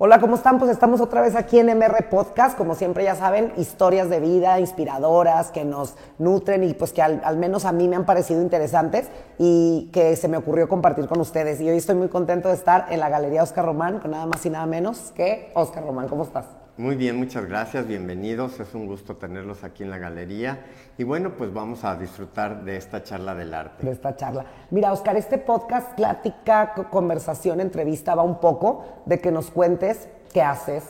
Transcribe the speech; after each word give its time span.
Hola, 0.00 0.20
¿cómo 0.20 0.36
están? 0.36 0.60
Pues 0.60 0.70
estamos 0.70 1.00
otra 1.00 1.20
vez 1.20 1.34
aquí 1.34 1.58
en 1.58 1.66
MR 1.76 2.08
Podcast, 2.08 2.56
como 2.56 2.76
siempre 2.76 3.02
ya 3.02 3.16
saben, 3.16 3.52
historias 3.56 4.08
de 4.08 4.20
vida 4.20 4.60
inspiradoras 4.60 5.50
que 5.50 5.64
nos 5.64 5.96
nutren 6.18 6.62
y 6.62 6.72
pues 6.72 6.92
que 6.92 7.02
al, 7.02 7.36
menos 7.36 7.64
a 7.64 7.72
mí 7.72 7.88
me 7.88 7.96
han 7.96 8.06
parecido 8.06 8.40
interesantes 8.40 9.08
y 9.38 9.90
que 9.92 10.14
se 10.14 10.28
me 10.28 10.36
ocurrió 10.36 10.68
compartir 10.68 11.08
con 11.08 11.20
ustedes. 11.20 11.60
Y 11.60 11.68
hoy 11.68 11.78
estoy 11.78 11.96
muy 11.96 12.08
contento 12.08 12.48
de 12.48 12.54
estar 12.54 12.86
en 12.90 13.00
la 13.00 13.08
Galería 13.08 13.42
Oscar 13.42 13.66
Román, 13.66 13.98
con 13.98 14.12
nada 14.12 14.26
más 14.26 14.46
y 14.46 14.50
nada 14.50 14.66
menos 14.66 15.12
que 15.16 15.50
Oscar 15.54 15.84
Román. 15.84 16.08
¿Cómo 16.08 16.22
estás? 16.22 16.57
Muy 16.78 16.94
bien, 16.94 17.16
muchas 17.16 17.44
gracias, 17.46 17.88
bienvenidos, 17.88 18.60
es 18.60 18.72
un 18.72 18.86
gusto 18.86 19.16
tenerlos 19.16 19.64
aquí 19.64 19.82
en 19.82 19.90
la 19.90 19.98
galería 19.98 20.60
y 20.96 21.02
bueno, 21.02 21.32
pues 21.36 21.52
vamos 21.52 21.82
a 21.82 21.96
disfrutar 21.96 22.62
de 22.62 22.76
esta 22.76 23.02
charla 23.02 23.34
del 23.34 23.52
arte. 23.52 23.84
De 23.84 23.90
esta 23.90 24.14
charla. 24.14 24.46
Mira, 24.70 24.92
Oscar, 24.92 25.16
este 25.16 25.38
podcast, 25.38 25.94
plática, 25.96 26.74
conversación, 26.88 27.60
entrevista 27.60 28.14
va 28.14 28.22
un 28.22 28.38
poco 28.38 28.84
de 29.06 29.18
que 29.18 29.32
nos 29.32 29.50
cuentes 29.50 30.08
qué 30.32 30.40
haces, 30.40 30.84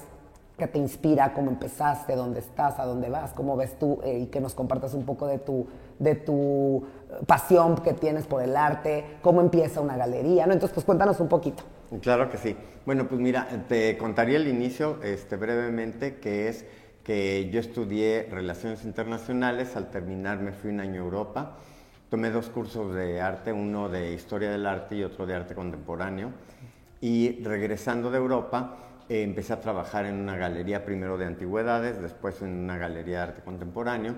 qué 0.58 0.66
te 0.66 0.78
inspira, 0.78 1.32
cómo 1.32 1.50
empezaste, 1.50 2.16
dónde 2.16 2.40
estás, 2.40 2.78
a 2.78 2.84
dónde 2.84 3.08
vas, 3.08 3.32
cómo 3.32 3.56
ves 3.56 3.78
tú 3.78 3.98
eh, 4.04 4.18
y 4.18 4.26
que 4.26 4.42
nos 4.42 4.54
compartas 4.54 4.92
un 4.92 5.06
poco 5.06 5.26
de 5.26 5.38
tu, 5.38 5.68
de 5.98 6.16
tu 6.16 6.84
pasión 7.26 7.76
que 7.76 7.94
tienes 7.94 8.26
por 8.26 8.42
el 8.42 8.56
arte, 8.56 9.18
cómo 9.22 9.40
empieza 9.40 9.80
una 9.80 9.96
galería, 9.96 10.46
¿no? 10.46 10.52
Entonces, 10.52 10.74
pues 10.74 10.84
cuéntanos 10.84 11.20
un 11.20 11.28
poquito. 11.28 11.62
Claro 12.02 12.30
que 12.30 12.36
sí. 12.36 12.56
Bueno, 12.84 13.08
pues 13.08 13.20
mira, 13.20 13.48
te 13.68 13.96
contaría 13.96 14.36
el 14.36 14.48
inicio 14.48 14.98
este, 15.02 15.36
brevemente, 15.36 16.16
que 16.16 16.48
es 16.48 16.64
que 17.02 17.48
yo 17.50 17.60
estudié 17.60 18.28
Relaciones 18.30 18.84
Internacionales, 18.84 19.76
al 19.76 19.90
terminar 19.90 20.38
me 20.40 20.52
fui 20.52 20.70
un 20.70 20.80
año 20.80 21.00
a 21.00 21.04
Europa, 21.04 21.56
tomé 22.10 22.30
dos 22.30 22.50
cursos 22.50 22.94
de 22.94 23.20
arte, 23.20 23.52
uno 23.52 23.88
de 23.88 24.12
Historia 24.12 24.50
del 24.50 24.66
Arte 24.66 24.96
y 24.96 25.04
otro 25.04 25.26
de 25.26 25.34
Arte 25.34 25.54
Contemporáneo, 25.54 26.32
y 27.00 27.42
regresando 27.42 28.10
de 28.10 28.18
Europa 28.18 28.76
eh, 29.08 29.22
empecé 29.22 29.54
a 29.54 29.60
trabajar 29.60 30.04
en 30.04 30.16
una 30.16 30.36
galería 30.36 30.84
primero 30.84 31.16
de 31.16 31.24
antigüedades, 31.24 32.00
después 32.02 32.42
en 32.42 32.50
una 32.50 32.76
galería 32.76 33.16
de 33.16 33.22
arte 33.22 33.42
contemporáneo, 33.42 34.14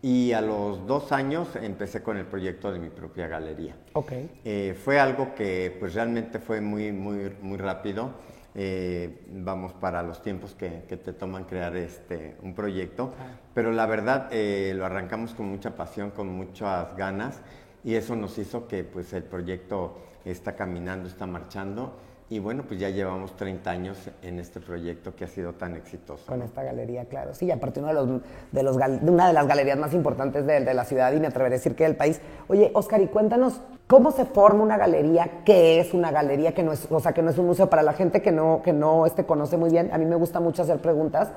y 0.00 0.32
a 0.32 0.40
los 0.40 0.86
dos 0.86 1.10
años 1.12 1.48
empecé 1.60 2.02
con 2.02 2.16
el 2.16 2.26
proyecto 2.26 2.72
de 2.72 2.78
mi 2.78 2.88
propia 2.88 3.26
galería. 3.26 3.76
Okay. 3.92 4.30
Eh, 4.44 4.78
fue 4.84 5.00
algo 5.00 5.34
que 5.34 5.76
pues 5.78 5.94
realmente 5.94 6.38
fue 6.38 6.60
muy, 6.60 6.92
muy, 6.92 7.32
muy 7.42 7.58
rápido. 7.58 8.10
Eh, 8.54 9.24
vamos 9.30 9.72
para 9.74 10.02
los 10.02 10.22
tiempos 10.22 10.54
que, 10.54 10.84
que, 10.88 10.96
te 10.96 11.12
toman 11.12 11.44
crear 11.44 11.76
este, 11.76 12.36
un 12.42 12.54
proyecto, 12.54 13.12
pero 13.54 13.70
la 13.72 13.86
verdad 13.86 14.28
eh, 14.32 14.72
lo 14.74 14.84
arrancamos 14.84 15.34
con 15.34 15.46
mucha 15.46 15.76
pasión, 15.76 16.10
con 16.10 16.28
muchas 16.28 16.96
ganas 16.96 17.40
y 17.84 17.94
eso 17.94 18.16
nos 18.16 18.36
hizo 18.38 18.66
que 18.66 18.84
pues 18.84 19.12
el 19.12 19.22
proyecto 19.22 19.98
está 20.24 20.56
caminando, 20.56 21.08
está 21.08 21.26
marchando 21.26 21.98
y 22.30 22.40
bueno, 22.40 22.62
pues 22.68 22.78
ya 22.78 22.90
llevamos 22.90 23.34
30 23.36 23.70
años 23.70 23.96
en 24.22 24.38
este 24.38 24.60
proyecto 24.60 25.16
que 25.16 25.24
ha 25.24 25.28
sido 25.28 25.54
tan 25.54 25.74
exitoso. 25.76 26.26
Con 26.26 26.42
esta 26.42 26.62
galería, 26.62 27.06
claro. 27.06 27.32
Sí, 27.32 27.50
aparte 27.50 27.80
uno 27.80 27.88
de, 27.88 27.94
los, 27.94 28.08
de, 28.52 28.62
los, 28.62 28.76
de 28.76 29.10
una 29.10 29.28
de 29.28 29.32
las 29.32 29.46
galerías 29.46 29.78
más 29.78 29.94
importantes 29.94 30.44
de, 30.44 30.74
la 30.74 30.84
ciudad 30.84 31.10
y 31.12 31.20
me 31.20 31.28
atreveré 31.28 31.54
a 31.54 31.58
decir 31.58 31.74
que 31.74 31.84
del 31.84 31.96
país. 31.96 32.20
Oye, 32.48 32.70
Oscar, 32.74 33.00
y 33.00 33.06
cuéntanos 33.06 33.62
cómo 33.86 34.10
se 34.10 34.26
forma 34.26 34.62
una 34.62 34.76
galería, 34.76 35.42
qué 35.46 35.80
es 35.80 35.94
una 35.94 36.10
galería, 36.10 36.52
que 36.52 36.62
no 36.62 36.72
es, 36.72 36.86
o 36.90 37.00
sea, 37.00 37.12
que 37.12 37.22
no 37.22 37.30
es 37.30 37.38
un 37.38 37.46
museo. 37.46 37.70
Para 37.70 37.82
la 37.82 37.94
gente 37.94 38.20
que 38.20 38.30
no, 38.30 38.60
que 38.62 38.74
no 38.74 39.06
este, 39.06 39.24
conoce 39.24 39.56
muy 39.56 39.70
bien, 39.70 39.90
a 39.90 39.96
mí 39.96 40.04
me 40.04 40.16
gusta 40.16 40.38
mucho 40.38 40.62
hacer 40.62 40.80
preguntas 40.80 41.30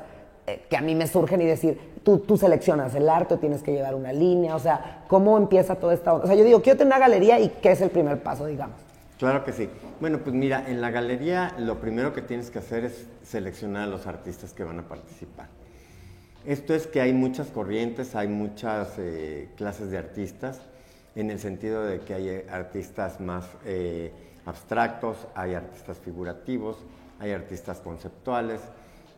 eh, 0.45 0.65
que 0.69 0.75
a 0.75 0.81
mí 0.81 0.93
me 0.93 1.07
surgen 1.07 1.41
y 1.41 1.45
decir, 1.45 2.01
tú, 2.03 2.17
tú 2.17 2.35
seleccionas 2.35 2.93
el 2.95 3.07
arte, 3.07 3.37
tienes 3.37 3.63
que 3.63 3.71
llevar 3.71 3.95
una 3.95 4.11
línea, 4.11 4.57
o 4.57 4.59
sea, 4.59 5.05
¿cómo 5.07 5.37
empieza 5.37 5.75
toda 5.75 5.93
esta 5.93 6.13
O 6.13 6.27
sea, 6.27 6.35
yo 6.35 6.43
digo, 6.43 6.61
quiero 6.61 6.77
tener 6.77 6.93
una 6.93 6.99
galería 6.99 7.39
y 7.39 7.47
qué 7.47 7.71
es 7.71 7.79
el 7.79 7.91
primer 7.91 8.21
paso, 8.21 8.45
digamos. 8.45 8.90
Claro 9.21 9.43
que 9.43 9.53
sí. 9.53 9.69
Bueno, 9.99 10.17
pues 10.23 10.33
mira, 10.33 10.67
en 10.67 10.81
la 10.81 10.89
galería 10.89 11.53
lo 11.59 11.79
primero 11.79 12.11
que 12.11 12.23
tienes 12.23 12.49
que 12.49 12.57
hacer 12.57 12.85
es 12.85 13.05
seleccionar 13.21 13.83
a 13.83 13.85
los 13.85 14.07
artistas 14.07 14.51
que 14.51 14.63
van 14.63 14.79
a 14.79 14.87
participar. 14.87 15.47
Esto 16.43 16.73
es 16.73 16.87
que 16.87 17.01
hay 17.01 17.13
muchas 17.13 17.49
corrientes, 17.49 18.15
hay 18.15 18.27
muchas 18.27 18.97
eh, 18.97 19.49
clases 19.57 19.91
de 19.91 19.99
artistas, 19.99 20.61
en 21.13 21.29
el 21.29 21.37
sentido 21.37 21.85
de 21.85 21.99
que 21.99 22.15
hay 22.15 22.45
artistas 22.49 23.19
más 23.21 23.45
eh, 23.63 24.11
abstractos, 24.47 25.27
hay 25.35 25.53
artistas 25.53 25.99
figurativos, 25.99 26.77
hay 27.19 27.29
artistas 27.29 27.77
conceptuales, 27.77 28.59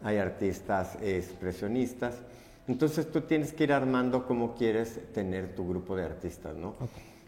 hay 0.03 0.17
artistas 0.17 0.97
expresionistas. 1.01 2.15
Entonces 2.67 3.09
tú 3.09 3.21
tienes 3.21 3.53
que 3.53 3.63
ir 3.63 3.71
armando 3.71 4.27
cómo 4.27 4.53
quieres 4.53 4.99
tener 5.13 5.55
tu 5.55 5.65
grupo 5.65 5.95
de 5.95 6.03
artistas, 6.03 6.57
¿no? 6.57 6.75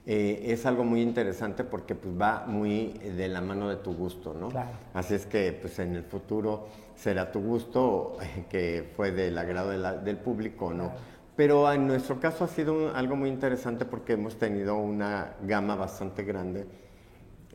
Eh, 0.07 0.51
es 0.53 0.67
algo 0.67 0.83
muy 0.83 1.01
interesante 1.01 1.63
porque 1.63 1.95
pues, 1.95 2.13
va 2.19 2.45
muy 2.45 2.93
de 2.93 3.27
la 3.27 3.41
mano 3.41 3.69
de 3.69 3.77
tu 3.77 3.95
gusto, 3.95 4.35
¿no? 4.35 4.49
Así 4.93 5.15
es 5.15 5.25
que 5.25 5.51
pues, 5.53 5.79
en 5.79 5.95
el 5.95 6.03
futuro 6.03 6.67
será 6.95 7.31
tu 7.31 7.39
gusto 7.39 8.17
que 8.49 8.91
fue 8.95 9.11
del 9.11 9.37
agrado 9.37 9.71
del 9.71 10.17
público, 10.17 10.73
¿no? 10.73 10.91
Pero 11.35 11.71
en 11.71 11.87
nuestro 11.87 12.19
caso 12.19 12.45
ha 12.45 12.47
sido 12.47 12.95
algo 12.95 13.15
muy 13.15 13.29
interesante 13.29 13.83
porque 13.85 14.13
hemos 14.13 14.37
tenido 14.37 14.75
una 14.75 15.35
gama 15.41 15.75
bastante 15.75 16.23
grande. 16.23 16.65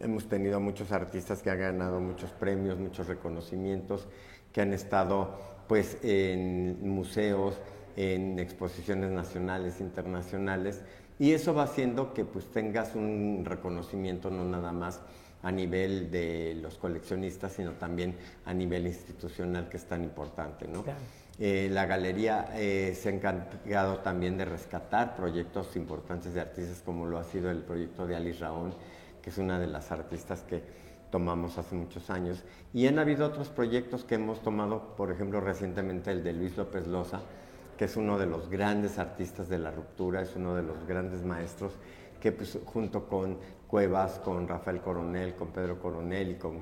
Hemos 0.00 0.28
tenido 0.28 0.60
muchos 0.60 0.92
artistas 0.92 1.42
que 1.42 1.50
han 1.50 1.60
ganado 1.60 2.00
muchos 2.00 2.30
premios, 2.30 2.78
muchos 2.78 3.06
reconocimientos, 3.06 4.08
que 4.52 4.60
han 4.60 4.72
estado 4.72 5.38
pues 5.68 5.98
en 6.02 6.88
museos, 6.88 7.58
en 7.96 8.38
exposiciones 8.38 9.10
nacionales, 9.10 9.80
internacionales, 9.80 10.82
y 11.20 11.32
eso 11.32 11.52
va 11.52 11.64
haciendo 11.64 12.14
que 12.14 12.24
pues 12.24 12.46
tengas 12.46 12.94
un 12.94 13.44
reconocimiento 13.44 14.30
no 14.30 14.42
nada 14.42 14.72
más 14.72 15.00
a 15.42 15.52
nivel 15.52 16.10
de 16.10 16.58
los 16.60 16.78
coleccionistas, 16.78 17.52
sino 17.52 17.72
también 17.72 18.16
a 18.46 18.54
nivel 18.54 18.86
institucional, 18.86 19.68
que 19.68 19.76
es 19.76 19.84
tan 19.84 20.02
importante. 20.02 20.66
¿no? 20.66 20.82
Eh, 21.38 21.68
la 21.70 21.84
galería 21.84 22.48
eh, 22.54 22.96
se 22.98 23.10
ha 23.10 23.12
encargado 23.12 23.98
también 23.98 24.38
de 24.38 24.46
rescatar 24.46 25.14
proyectos 25.14 25.76
importantes 25.76 26.32
de 26.32 26.40
artistas, 26.40 26.80
como 26.82 27.04
lo 27.04 27.18
ha 27.18 27.24
sido 27.24 27.50
el 27.50 27.58
proyecto 27.58 28.06
de 28.06 28.16
Alice 28.16 28.40
Raón, 28.40 28.74
que 29.20 29.28
es 29.28 29.36
una 29.36 29.60
de 29.60 29.66
las 29.66 29.92
artistas 29.92 30.40
que 30.40 30.62
tomamos 31.10 31.58
hace 31.58 31.74
muchos 31.74 32.08
años. 32.08 32.42
Y 32.72 32.86
han 32.86 32.98
habido 32.98 33.26
otros 33.26 33.50
proyectos 33.50 34.04
que 34.04 34.14
hemos 34.14 34.40
tomado, 34.40 34.96
por 34.96 35.10
ejemplo, 35.10 35.38
recientemente 35.42 36.10
el 36.10 36.24
de 36.24 36.32
Luis 36.32 36.56
López 36.56 36.86
Loza, 36.86 37.20
que 37.80 37.86
es 37.86 37.96
uno 37.96 38.18
de 38.18 38.26
los 38.26 38.50
grandes 38.50 38.98
artistas 38.98 39.48
de 39.48 39.58
la 39.58 39.70
ruptura, 39.70 40.20
es 40.20 40.36
uno 40.36 40.54
de 40.54 40.62
los 40.62 40.86
grandes 40.86 41.22
maestros 41.22 41.72
que 42.20 42.30
pues, 42.30 42.58
junto 42.66 43.08
con 43.08 43.38
Cuevas, 43.66 44.18
con 44.18 44.46
Rafael 44.46 44.82
Coronel, 44.82 45.34
con 45.34 45.48
Pedro 45.48 45.80
Coronel 45.80 46.32
y 46.32 46.34
con 46.34 46.58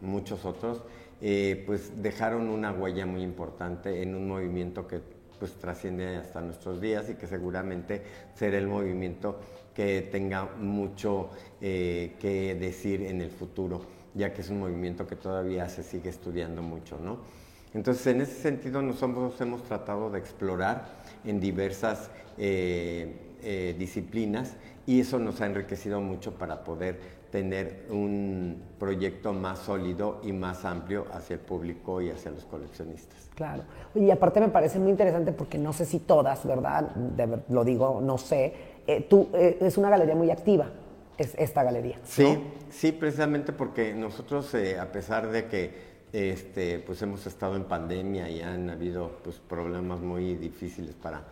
muchos 0.00 0.44
otros, 0.44 0.82
eh, 1.20 1.62
pues 1.64 2.02
dejaron 2.02 2.48
una 2.48 2.72
huella 2.72 3.06
muy 3.06 3.22
importante 3.22 4.02
en 4.02 4.16
un 4.16 4.26
movimiento 4.26 4.88
que 4.88 5.00
pues 5.38 5.52
trasciende 5.52 6.16
hasta 6.16 6.40
nuestros 6.40 6.80
días 6.80 7.08
y 7.08 7.14
que 7.14 7.28
seguramente 7.28 8.02
será 8.34 8.58
el 8.58 8.66
movimiento 8.66 9.38
que 9.72 10.08
tenga 10.10 10.46
mucho 10.58 11.30
eh, 11.60 12.16
que 12.18 12.56
decir 12.56 13.02
en 13.02 13.20
el 13.20 13.30
futuro, 13.30 13.82
ya 14.12 14.32
que 14.32 14.40
es 14.40 14.50
un 14.50 14.58
movimiento 14.58 15.06
que 15.06 15.14
todavía 15.14 15.68
se 15.68 15.84
sigue 15.84 16.10
estudiando 16.10 16.62
mucho, 16.62 16.98
¿no? 16.98 17.41
Entonces, 17.74 18.06
en 18.06 18.20
ese 18.20 18.34
sentido, 18.34 18.82
nosotros 18.82 19.40
hemos 19.40 19.62
tratado 19.62 20.10
de 20.10 20.18
explorar 20.18 20.86
en 21.24 21.40
diversas 21.40 22.10
eh, 22.38 23.16
eh, 23.42 23.74
disciplinas 23.78 24.54
y 24.86 25.00
eso 25.00 25.18
nos 25.18 25.40
ha 25.40 25.46
enriquecido 25.46 26.00
mucho 26.00 26.32
para 26.34 26.64
poder 26.64 27.22
tener 27.30 27.86
un 27.88 28.62
proyecto 28.78 29.32
más 29.32 29.60
sólido 29.60 30.20
y 30.22 30.32
más 30.32 30.66
amplio 30.66 31.06
hacia 31.12 31.34
el 31.34 31.40
público 31.40 32.02
y 32.02 32.10
hacia 32.10 32.30
los 32.30 32.44
coleccionistas. 32.44 33.30
Claro. 33.34 33.62
Y 33.94 34.10
aparte 34.10 34.40
me 34.40 34.48
parece 34.48 34.78
muy 34.78 34.90
interesante 34.90 35.32
porque 35.32 35.56
no 35.56 35.72
sé 35.72 35.86
si 35.86 36.00
todas, 36.00 36.46
¿verdad? 36.46 36.90
lo 37.48 37.64
digo, 37.64 38.00
no 38.02 38.18
sé. 38.18 38.52
Eh, 38.86 39.06
tú, 39.08 39.28
es 39.32 39.78
una 39.78 39.88
galería 39.88 40.14
muy 40.14 40.30
activa, 40.30 40.66
es 41.16 41.34
esta 41.38 41.62
galería. 41.62 41.98
Sí, 42.04 42.38
sí, 42.68 42.92
precisamente 42.92 43.52
porque 43.52 43.94
nosotros, 43.94 44.54
a 44.78 44.92
pesar 44.92 45.30
de 45.30 45.46
que 45.46 45.91
este, 46.12 46.78
pues 46.78 47.00
hemos 47.02 47.26
estado 47.26 47.56
en 47.56 47.64
pandemia 47.64 48.28
y 48.28 48.40
han 48.42 48.68
habido 48.68 49.18
pues, 49.24 49.38
problemas 49.38 50.00
muy 50.00 50.34
difíciles 50.34 50.94
para 50.94 51.24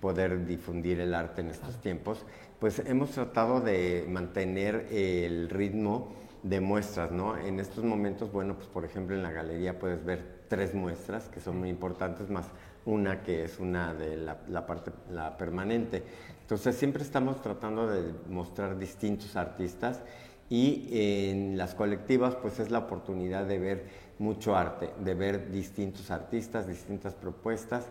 poder 0.00 0.44
difundir 0.44 1.00
el 1.00 1.14
arte 1.14 1.40
en 1.40 1.48
estos 1.48 1.80
tiempos, 1.80 2.24
pues 2.58 2.80
hemos 2.80 3.12
tratado 3.12 3.60
de 3.60 4.04
mantener 4.08 4.88
el 4.90 5.48
ritmo 5.48 6.14
de 6.42 6.60
muestras, 6.60 7.10
¿no? 7.10 7.38
En 7.38 7.58
estos 7.58 7.84
momentos, 7.84 8.30
bueno, 8.30 8.54
pues 8.54 8.66
por 8.68 8.84
ejemplo 8.84 9.16
en 9.16 9.22
la 9.22 9.32
galería 9.32 9.78
puedes 9.78 10.04
ver 10.04 10.44
tres 10.48 10.74
muestras 10.74 11.28
que 11.28 11.40
son 11.40 11.58
muy 11.58 11.70
importantes, 11.70 12.28
más 12.28 12.46
una 12.84 13.22
que 13.22 13.44
es 13.44 13.58
una 13.58 13.94
de 13.94 14.16
la, 14.18 14.38
la 14.48 14.66
parte 14.66 14.90
la 15.10 15.38
permanente. 15.38 16.02
Entonces 16.42 16.76
siempre 16.76 17.02
estamos 17.02 17.40
tratando 17.40 17.86
de 17.86 18.12
mostrar 18.28 18.78
distintos 18.78 19.36
artistas 19.36 20.02
y 20.50 20.88
en 20.92 21.56
las 21.56 21.74
colectivas 21.74 22.34
pues 22.36 22.60
es 22.60 22.70
la 22.70 22.80
oportunidad 22.80 23.46
de 23.46 23.58
ver 23.58 23.84
mucho 24.18 24.56
arte, 24.56 24.90
de 25.00 25.14
ver 25.14 25.50
distintos 25.50 26.10
artistas, 26.10 26.66
distintas 26.66 27.14
propuestas 27.14 27.88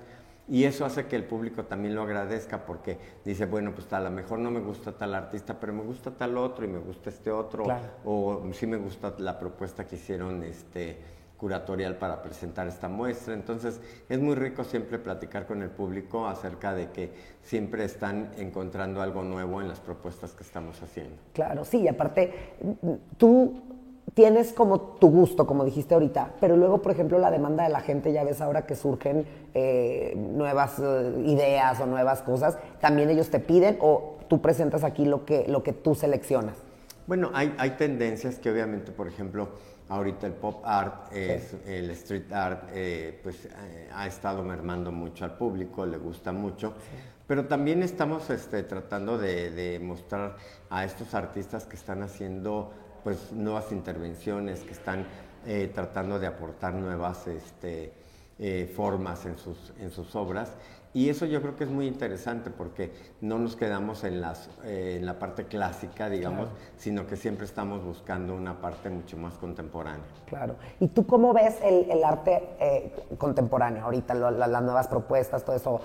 Y 0.48 0.66
eso 0.66 0.86
hace 0.86 1.06
que 1.06 1.16
el 1.16 1.24
público 1.24 1.64
también 1.64 1.96
lo 1.96 2.02
agradezca 2.02 2.66
porque 2.66 2.98
dice, 3.24 3.46
bueno, 3.46 3.74
pues 3.74 3.92
a 3.94 4.02
lo 4.02 4.12
mejor 4.12 4.40
no 4.40 4.52
me 4.52 4.60
gusta 4.60 4.92
tal 4.92 5.16
artista, 5.16 5.58
pero 5.58 5.72
me 5.72 5.84
gusta 5.84 6.12
tal 6.12 6.38
otro 6.38 6.66
y 6.66 6.68
me 6.68 6.80
gusta 6.80 7.10
este 7.10 7.32
otro. 7.32 7.64
O 8.04 8.44
sí 8.52 8.68
me 8.68 8.76
gusta 8.76 9.14
la 9.20 9.40
propuesta 9.40 9.88
que 9.88 9.96
hicieron 9.96 10.44
este, 10.44 10.98
curatorial 11.44 11.98
para 11.98 12.22
presentar 12.22 12.70
esta 12.70 12.88
muestra. 12.88 13.34
Entonces 13.34 13.82
es 14.08 14.18
muy 14.18 14.34
rico 14.34 14.64
siempre 14.64 14.98
platicar 14.98 15.46
con 15.46 15.62
el 15.62 15.70
público 15.70 16.26
acerca 16.26 16.74
de 16.74 16.90
que 16.92 17.12
siempre 17.44 17.84
están 17.84 18.32
encontrando 18.38 19.02
algo 19.02 19.24
nuevo 19.24 19.60
en 19.60 19.68
las 19.68 19.82
propuestas 19.82 20.32
que 20.32 20.44
estamos 20.44 20.82
haciendo. 20.82 21.18
Claro, 21.34 21.66
sí, 21.66 21.82
y 21.82 21.90
aparte 21.90 22.32
tú 23.18 23.56
tienes 24.14 24.54
como 24.54 24.80
tu 24.80 25.10
gusto, 25.10 25.46
como 25.46 25.66
dijiste 25.66 25.96
ahorita, 25.96 26.32
pero 26.40 26.56
luego, 26.56 26.82
por 26.82 26.94
ejemplo, 26.94 27.20
la 27.20 27.30
demanda 27.30 27.66
de 27.66 27.70
la 27.70 27.82
gente, 27.82 28.14
ya 28.14 28.24
ves 28.24 28.40
ahora 28.40 28.66
que 28.66 28.78
surgen 28.78 29.26
eh, 29.54 30.14
nuevas 30.16 30.80
eh, 30.80 31.24
ideas 31.26 31.78
o 31.82 31.86
nuevas 31.88 32.22
cosas, 32.22 32.58
también 32.80 33.10
ellos 33.10 33.30
te 33.30 33.42
piden 33.42 33.78
o 33.82 34.16
tú 34.30 34.40
presentas 34.40 34.86
aquí 34.86 35.04
lo 35.04 35.26
que, 35.26 35.46
lo 35.50 35.62
que 35.62 35.74
tú 35.74 35.94
seleccionas. 35.94 36.56
Bueno, 37.06 37.32
hay, 37.34 37.54
hay 37.58 37.72
tendencias 37.72 38.40
que 38.40 38.50
obviamente, 38.50 38.94
por 38.94 39.10
ejemplo, 39.10 39.50
ahorita 39.90 40.28
el 40.28 40.34
pop 40.34 40.62
art, 40.66 41.12
el 41.14 41.90
street 41.92 42.32
art, 42.32 42.70
eh, 42.74 43.20
pues 43.22 43.48
ha 43.94 44.08
estado 44.08 44.44
mermando 44.44 44.92
mucho 44.92 45.26
al 45.26 45.38
público, 45.38 45.86
le 45.86 45.98
gusta 45.98 46.32
mucho. 46.32 46.74
Pero 47.28 47.46
también 47.46 47.84
estamos 47.84 48.30
este, 48.30 48.64
tratando 48.64 49.18
de, 49.18 49.52
de, 49.52 49.80
mostrar 49.80 50.36
a 50.70 50.84
estos 50.84 51.14
artistas 51.14 51.66
que 51.66 51.76
están 51.76 52.04
haciendo 52.04 52.74
pues 53.04 53.32
nuevas 53.32 53.72
intervenciones 53.72 54.62
que 54.62 54.72
están 54.72 55.06
eh, 55.46 55.70
tratando 55.74 56.20
de 56.20 56.28
aportar 56.28 56.74
nuevas 56.74 57.28
este, 57.28 57.92
eh, 58.40 58.72
formas 58.74 59.26
en 59.26 59.38
sus, 59.38 59.74
en 59.78 59.92
sus 59.92 60.16
obras 60.16 60.54
y 60.94 61.10
eso 61.10 61.26
yo 61.26 61.42
creo 61.42 61.56
que 61.56 61.64
es 61.64 61.70
muy 61.70 61.88
interesante 61.88 62.50
porque 62.50 62.92
no 63.22 63.40
nos 63.40 63.56
quedamos 63.56 64.04
en, 64.04 64.22
las, 64.22 64.50
eh, 64.64 64.98
en 65.00 65.06
la 65.06 65.18
parte 65.18 65.46
clásica, 65.46 66.10
digamos, 66.10 66.50
sino 66.78 67.08
que 67.08 67.16
siempre 67.16 67.46
estamos 67.46 67.84
buscando 67.84 68.36
una 68.36 68.62
parte 68.62 68.90
mucho 68.90 69.18
más 69.18 69.36
contemporánea. 69.36 70.06
Claro. 70.28 70.56
¿Y 70.80 70.88
tú 70.88 71.06
cómo 71.06 71.34
ves 71.34 71.56
el, 71.64 71.90
el 71.90 72.04
arte 72.04 72.44
eh, 72.60 72.92
contemporáneo 73.18 73.84
ahorita, 73.84 74.14
las 74.14 74.62
nuevas 74.62 74.88
propuestas, 74.88 75.44
todo 75.44 75.56
eso? 75.56 75.82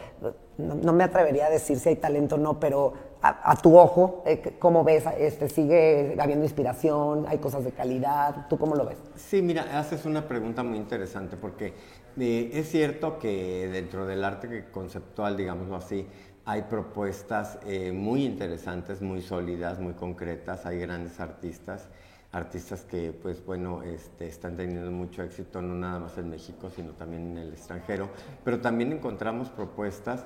No, 0.59 0.93
me 0.93 1.05
atrevería 1.05 1.47
a 1.47 1.51
decir 1.51 1.79
si 1.79 1.91
hay 1.91 1.97
talento 1.97 2.35
o 2.35 2.39
no, 2.39 2.59
pero 2.59 2.93
a, 3.23 3.57
tu 3.57 3.77
ojo, 3.77 4.23
eh, 4.27 4.57
¿cómo 4.59 4.85
ves? 4.85 5.05
Este, 5.19 5.49
¿Sigue 5.49 6.17
habiendo 6.21 6.45
inspiración? 6.45 7.27
¿Hay 7.29 7.39
cosas 7.39 7.65
de 7.65 7.73
calidad? 7.73 8.47
¿Tú 8.49 8.59
cómo 8.59 8.75
lo 8.75 8.85
ves? 8.85 8.99
Sí, 9.17 9.43
mira, 9.43 9.79
haces 9.79 10.05
una 10.05 10.27
pregunta 10.27 10.63
muy 10.63 10.79
interesante 10.79 11.37
porque 11.37 11.75
es 12.21 12.71
cierto 12.71 13.19
que 13.19 13.69
dentro 13.69 14.07
del 14.07 14.25
arte 14.25 14.67
conceptual, 14.71 15.37
digámoslo 15.37 15.77
así, 15.77 16.07
hay 16.45 16.63
propuestas 16.63 17.59
eh, 17.67 17.93
muy 17.93 18.25
interesantes, 18.25 19.03
muy 19.03 19.21
sólidas, 19.21 19.79
muy 19.79 19.93
concretas, 19.93 20.65
hay 20.65 20.79
grandes 20.79 21.21
artistas, 21.21 21.89
artistas 22.33 22.83
que 22.83 23.13
pues 23.13 23.45
bueno, 23.45 23.83
este, 23.83 24.27
están 24.27 24.57
teniendo 24.57 24.91
mucho 24.91 25.23
éxito 25.23 25.61
no 25.61 25.75
nada 25.75 26.01
más 26.01 26.17
en 26.17 26.31
México, 26.31 26.71
sino 26.75 26.93
también 26.93 27.33
en 27.33 27.39
el 27.39 27.53
extranjero, 27.53 28.09
pero 28.45 28.61
también 28.61 28.93
encontramos 28.93 29.51
propuestas 29.51 30.25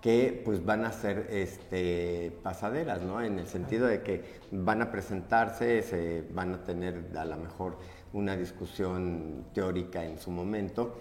que 0.00 0.40
pues 0.44 0.64
van 0.64 0.84
a 0.84 0.92
ser 0.92 1.26
este, 1.30 2.32
pasaderas, 2.42 3.02
¿no? 3.02 3.20
En 3.20 3.40
el 3.40 3.48
sentido 3.48 3.88
de 3.88 4.02
que 4.02 4.22
van 4.52 4.82
a 4.82 4.90
presentarse, 4.92 5.82
se 5.82 6.22
van 6.32 6.54
a 6.54 6.64
tener 6.64 7.10
a 7.16 7.24
lo 7.24 7.36
mejor 7.36 7.76
una 8.12 8.36
discusión 8.36 9.46
teórica 9.52 10.04
en 10.04 10.18
su 10.18 10.30
momento, 10.30 10.96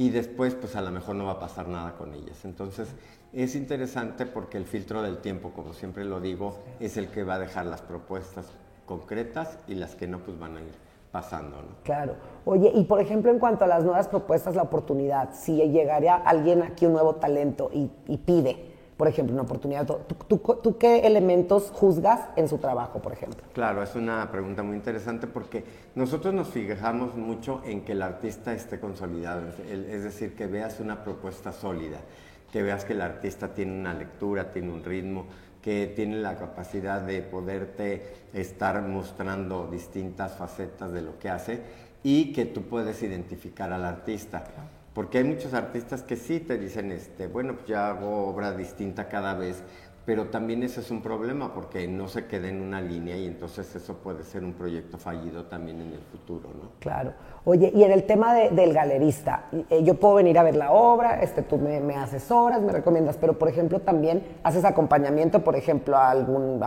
y 0.00 0.08
después 0.08 0.54
pues 0.54 0.76
a 0.76 0.80
lo 0.80 0.90
mejor 0.90 1.14
no 1.14 1.26
va 1.26 1.32
a 1.32 1.38
pasar 1.38 1.68
nada 1.68 1.92
con 1.92 2.14
ellas. 2.14 2.46
Entonces 2.46 2.88
es 3.34 3.54
interesante 3.54 4.24
porque 4.24 4.56
el 4.56 4.64
filtro 4.64 5.02
del 5.02 5.18
tiempo, 5.18 5.50
como 5.50 5.74
siempre 5.74 6.06
lo 6.06 6.22
digo, 6.22 6.56
es 6.80 6.96
el 6.96 7.08
que 7.08 7.22
va 7.22 7.34
a 7.34 7.38
dejar 7.38 7.66
las 7.66 7.82
propuestas 7.82 8.46
concretas 8.86 9.58
y 9.68 9.74
las 9.74 9.94
que 9.96 10.06
no 10.06 10.20
pues 10.20 10.38
van 10.38 10.56
a 10.56 10.62
ir 10.62 10.72
pasando. 11.12 11.58
¿no? 11.58 11.68
Claro. 11.84 12.14
Oye, 12.46 12.72
y 12.74 12.84
por 12.84 12.98
ejemplo 12.98 13.30
en 13.30 13.38
cuanto 13.38 13.66
a 13.66 13.68
las 13.68 13.84
nuevas 13.84 14.08
propuestas, 14.08 14.54
la 14.54 14.62
oportunidad, 14.62 15.34
si 15.34 15.56
llegaría 15.56 16.14
alguien 16.14 16.62
aquí, 16.62 16.86
un 16.86 16.94
nuevo 16.94 17.16
talento 17.16 17.70
y, 17.70 17.90
y 18.08 18.16
pide 18.16 18.69
por 19.00 19.08
ejemplo, 19.08 19.32
una 19.32 19.44
oportunidad. 19.44 19.86
¿Tú, 19.86 20.76
qué 20.78 21.06
elementos 21.06 21.70
juzgas 21.72 22.28
en 22.36 22.50
su 22.50 22.58
trabajo, 22.58 23.00
por 23.00 23.14
ejemplo? 23.14 23.42
Claro, 23.54 23.82
es 23.82 23.94
una 23.94 24.30
pregunta 24.30 24.62
muy 24.62 24.76
interesante 24.76 25.26
porque 25.26 25.64
nosotros 25.94 26.34
nos 26.34 26.48
fijamos 26.48 27.14
mucho 27.14 27.62
en 27.64 27.80
que 27.80 27.92
el 27.92 28.02
artista 28.02 28.52
esté 28.52 28.78
consolidado, 28.78 29.40
es 29.70 30.04
decir, 30.04 30.36
que 30.36 30.46
veas 30.46 30.80
una 30.80 31.02
propuesta 31.02 31.50
sólida, 31.50 31.96
que 32.52 32.62
veas 32.62 32.84
que 32.84 32.92
el 32.92 33.00
artista 33.00 33.54
tiene 33.54 33.72
una 33.72 33.94
lectura, 33.94 34.50
tiene 34.52 34.70
un 34.70 34.84
ritmo, 34.84 35.24
que 35.62 35.90
tiene 35.96 36.18
la 36.18 36.36
capacidad 36.36 37.00
de 37.00 37.22
poderte 37.22 38.26
estar 38.34 38.82
mostrando 38.82 39.66
distintas 39.66 40.34
facetas 40.36 40.92
de 40.92 41.00
lo 41.00 41.18
que 41.18 41.30
hace 41.30 41.62
y 42.02 42.34
que 42.34 42.44
tú 42.44 42.64
puedes 42.64 43.02
identificar 43.02 43.72
al 43.72 43.86
artista. 43.86 44.44
Porque 44.94 45.18
hay 45.18 45.24
muchos 45.24 45.54
artistas 45.54 46.02
que 46.02 46.16
sí 46.16 46.40
te 46.40 46.58
dicen, 46.58 46.90
este, 46.90 47.28
bueno, 47.28 47.54
pues 47.54 47.66
ya 47.66 47.88
hago 47.88 48.26
obra 48.26 48.52
distinta 48.52 49.08
cada 49.08 49.34
vez, 49.34 49.62
pero 50.04 50.26
también 50.26 50.62
ese 50.64 50.80
es 50.80 50.90
un 50.90 51.02
problema 51.02 51.54
porque 51.54 51.86
no 51.86 52.08
se 52.08 52.26
queda 52.26 52.48
en 52.48 52.60
una 52.60 52.80
línea 52.80 53.16
y 53.16 53.26
entonces 53.26 53.72
eso 53.76 53.94
puede 53.98 54.24
ser 54.24 54.42
un 54.42 54.54
proyecto 54.54 54.98
fallido 54.98 55.44
también 55.44 55.80
en 55.80 55.92
el 55.92 56.00
futuro, 56.00 56.48
¿no? 56.48 56.70
Claro. 56.80 57.12
Oye, 57.44 57.70
y 57.74 57.84
en 57.84 57.92
el 57.92 58.04
tema 58.04 58.34
del 58.34 58.72
galerista, 58.72 59.44
eh, 59.70 59.84
yo 59.84 59.94
puedo 59.94 60.14
venir 60.14 60.38
a 60.38 60.42
ver 60.42 60.56
la 60.56 60.72
obra, 60.72 61.22
este, 61.22 61.42
tú 61.42 61.58
me, 61.58 61.80
me, 61.80 61.94
asesoras, 61.94 62.60
me 62.60 62.72
recomiendas, 62.72 63.16
pero 63.18 63.38
por 63.38 63.48
ejemplo 63.48 63.80
también 63.80 64.22
haces 64.42 64.64
acompañamiento, 64.64 65.44
por 65.44 65.54
ejemplo, 65.54 65.96
a, 65.96 66.10
algún, 66.10 66.58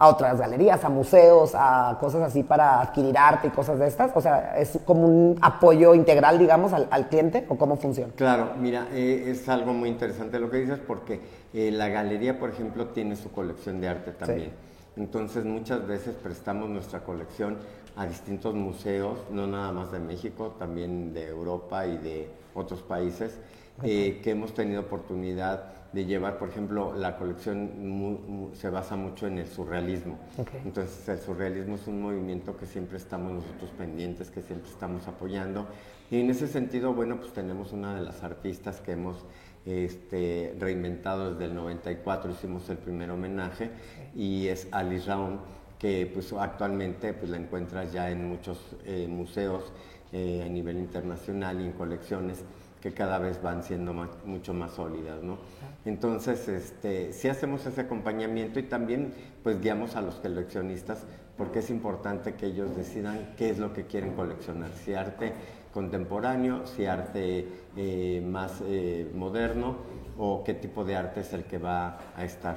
otras 0.00 0.38
galerías, 0.38 0.84
a 0.84 0.88
museos, 0.88 1.52
a 1.54 1.96
cosas 2.00 2.22
así 2.22 2.42
para 2.42 2.80
adquirir 2.80 3.16
arte 3.16 3.48
y 3.48 3.50
cosas 3.50 3.78
de 3.78 3.86
estas. 3.86 4.10
O 4.14 4.20
sea, 4.20 4.58
es 4.58 4.78
como 4.84 5.06
un 5.06 5.38
apoyo 5.40 5.94
integral, 5.94 6.38
digamos, 6.38 6.72
al, 6.72 7.08
cliente 7.08 7.46
o 7.48 7.56
cómo 7.56 7.76
funciona. 7.76 8.12
Claro, 8.14 8.52
mira, 8.58 8.88
eh, 8.92 9.24
es 9.28 9.48
algo 9.48 9.72
muy 9.72 9.88
interesante 9.88 10.38
lo 10.38 10.50
que 10.50 10.58
dices 10.58 10.78
porque 10.86 11.20
eh, 11.52 11.70
la 11.70 11.88
galería, 11.88 12.38
por 12.38 12.50
ejemplo, 12.50 12.88
tiene 12.88 13.16
su 13.16 13.30
colección 13.30 13.80
de 13.80 13.88
arte 13.88 14.12
también. 14.12 14.52
Entonces 14.96 15.44
muchas 15.44 15.86
veces 15.86 16.14
prestamos 16.14 16.68
nuestra 16.68 17.00
colección 17.00 17.56
a 17.96 18.06
distintos 18.06 18.54
museos, 18.54 19.18
no 19.30 19.46
nada 19.46 19.72
más 19.72 19.92
de 19.92 19.98
México, 19.98 20.54
también 20.58 21.12
de 21.12 21.28
Europa 21.28 21.86
y 21.86 21.98
de 21.98 22.28
otros 22.54 22.82
países, 22.82 23.38
eh, 23.82 24.20
que 24.22 24.30
hemos 24.30 24.54
tenido 24.54 24.82
oportunidad 24.82 25.64
de 25.92 26.06
llevar, 26.06 26.38
por 26.38 26.48
ejemplo, 26.48 26.94
la 26.94 27.16
colección 27.16 28.50
se 28.54 28.70
basa 28.70 28.96
mucho 28.96 29.26
en 29.26 29.38
el 29.38 29.46
surrealismo. 29.46 30.18
Entonces 30.64 31.08
el 31.08 31.18
surrealismo 31.18 31.74
es 31.74 31.86
un 31.86 32.00
movimiento 32.00 32.56
que 32.56 32.66
siempre 32.66 32.96
estamos 32.96 33.32
nosotros 33.32 33.70
pendientes, 33.76 34.30
que 34.30 34.40
siempre 34.40 34.70
estamos 34.70 35.06
apoyando. 35.06 35.66
Y 36.10 36.20
en 36.20 36.30
ese 36.30 36.48
sentido, 36.48 36.94
bueno, 36.94 37.18
pues 37.18 37.32
tenemos 37.32 37.72
una 37.72 37.94
de 37.94 38.02
las 38.02 38.22
artistas 38.22 38.80
que 38.80 38.92
hemos 38.92 39.24
este, 39.66 40.56
reinventado 40.58 41.32
desde 41.32 41.46
el 41.46 41.54
94, 41.54 42.32
hicimos 42.32 42.68
el 42.70 42.78
primer 42.78 43.10
homenaje, 43.10 43.70
y 44.14 44.48
es 44.48 44.68
Alice 44.72 45.06
Raun, 45.06 45.40
que 45.78 46.10
pues 46.12 46.32
actualmente 46.32 47.12
pues 47.12 47.30
la 47.30 47.36
encuentras 47.36 47.92
ya 47.92 48.10
en 48.10 48.28
muchos 48.28 48.76
eh, 48.84 49.06
museos 49.08 49.72
eh, 50.12 50.42
a 50.44 50.48
nivel 50.48 50.78
internacional 50.78 51.60
y 51.60 51.64
en 51.64 51.72
colecciones 51.72 52.44
que 52.82 52.92
cada 52.92 53.18
vez 53.18 53.40
van 53.40 53.62
siendo 53.62 53.94
mucho 54.24 54.52
más 54.52 54.72
sólidas, 54.72 55.22
¿no? 55.22 55.38
Entonces, 55.84 56.48
este, 56.48 57.12
sí 57.12 57.28
hacemos 57.28 57.64
ese 57.64 57.82
acompañamiento 57.82 58.58
y 58.58 58.64
también 58.64 59.14
pues 59.44 59.60
guiamos 59.60 59.94
a 59.94 60.02
los 60.02 60.16
coleccionistas 60.16 61.04
porque 61.36 61.60
es 61.60 61.70
importante 61.70 62.34
que 62.34 62.46
ellos 62.46 62.76
decidan 62.76 63.34
qué 63.36 63.50
es 63.50 63.58
lo 63.58 63.72
que 63.72 63.86
quieren 63.86 64.14
coleccionar, 64.14 64.70
si 64.84 64.94
arte 64.94 65.32
contemporáneo, 65.72 66.66
si 66.66 66.84
arte 66.84 67.46
eh, 67.76 68.22
más 68.26 68.60
eh, 68.66 69.08
moderno 69.14 69.76
o 70.18 70.42
qué 70.44 70.52
tipo 70.52 70.84
de 70.84 70.96
arte 70.96 71.20
es 71.20 71.32
el 71.32 71.44
que 71.44 71.58
va 71.58 71.98
a 72.16 72.24
estar 72.24 72.56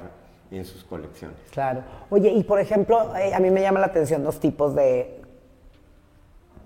en 0.50 0.64
sus 0.64 0.84
colecciones. 0.84 1.38
Claro. 1.52 1.82
Oye, 2.10 2.30
y 2.30 2.42
por 2.42 2.60
ejemplo, 2.60 3.16
eh, 3.16 3.32
a 3.32 3.38
mí 3.38 3.50
me 3.50 3.62
llama 3.62 3.80
la 3.80 3.86
atención 3.86 4.22
dos 4.22 4.38
tipos 4.40 4.74
de, 4.74 5.22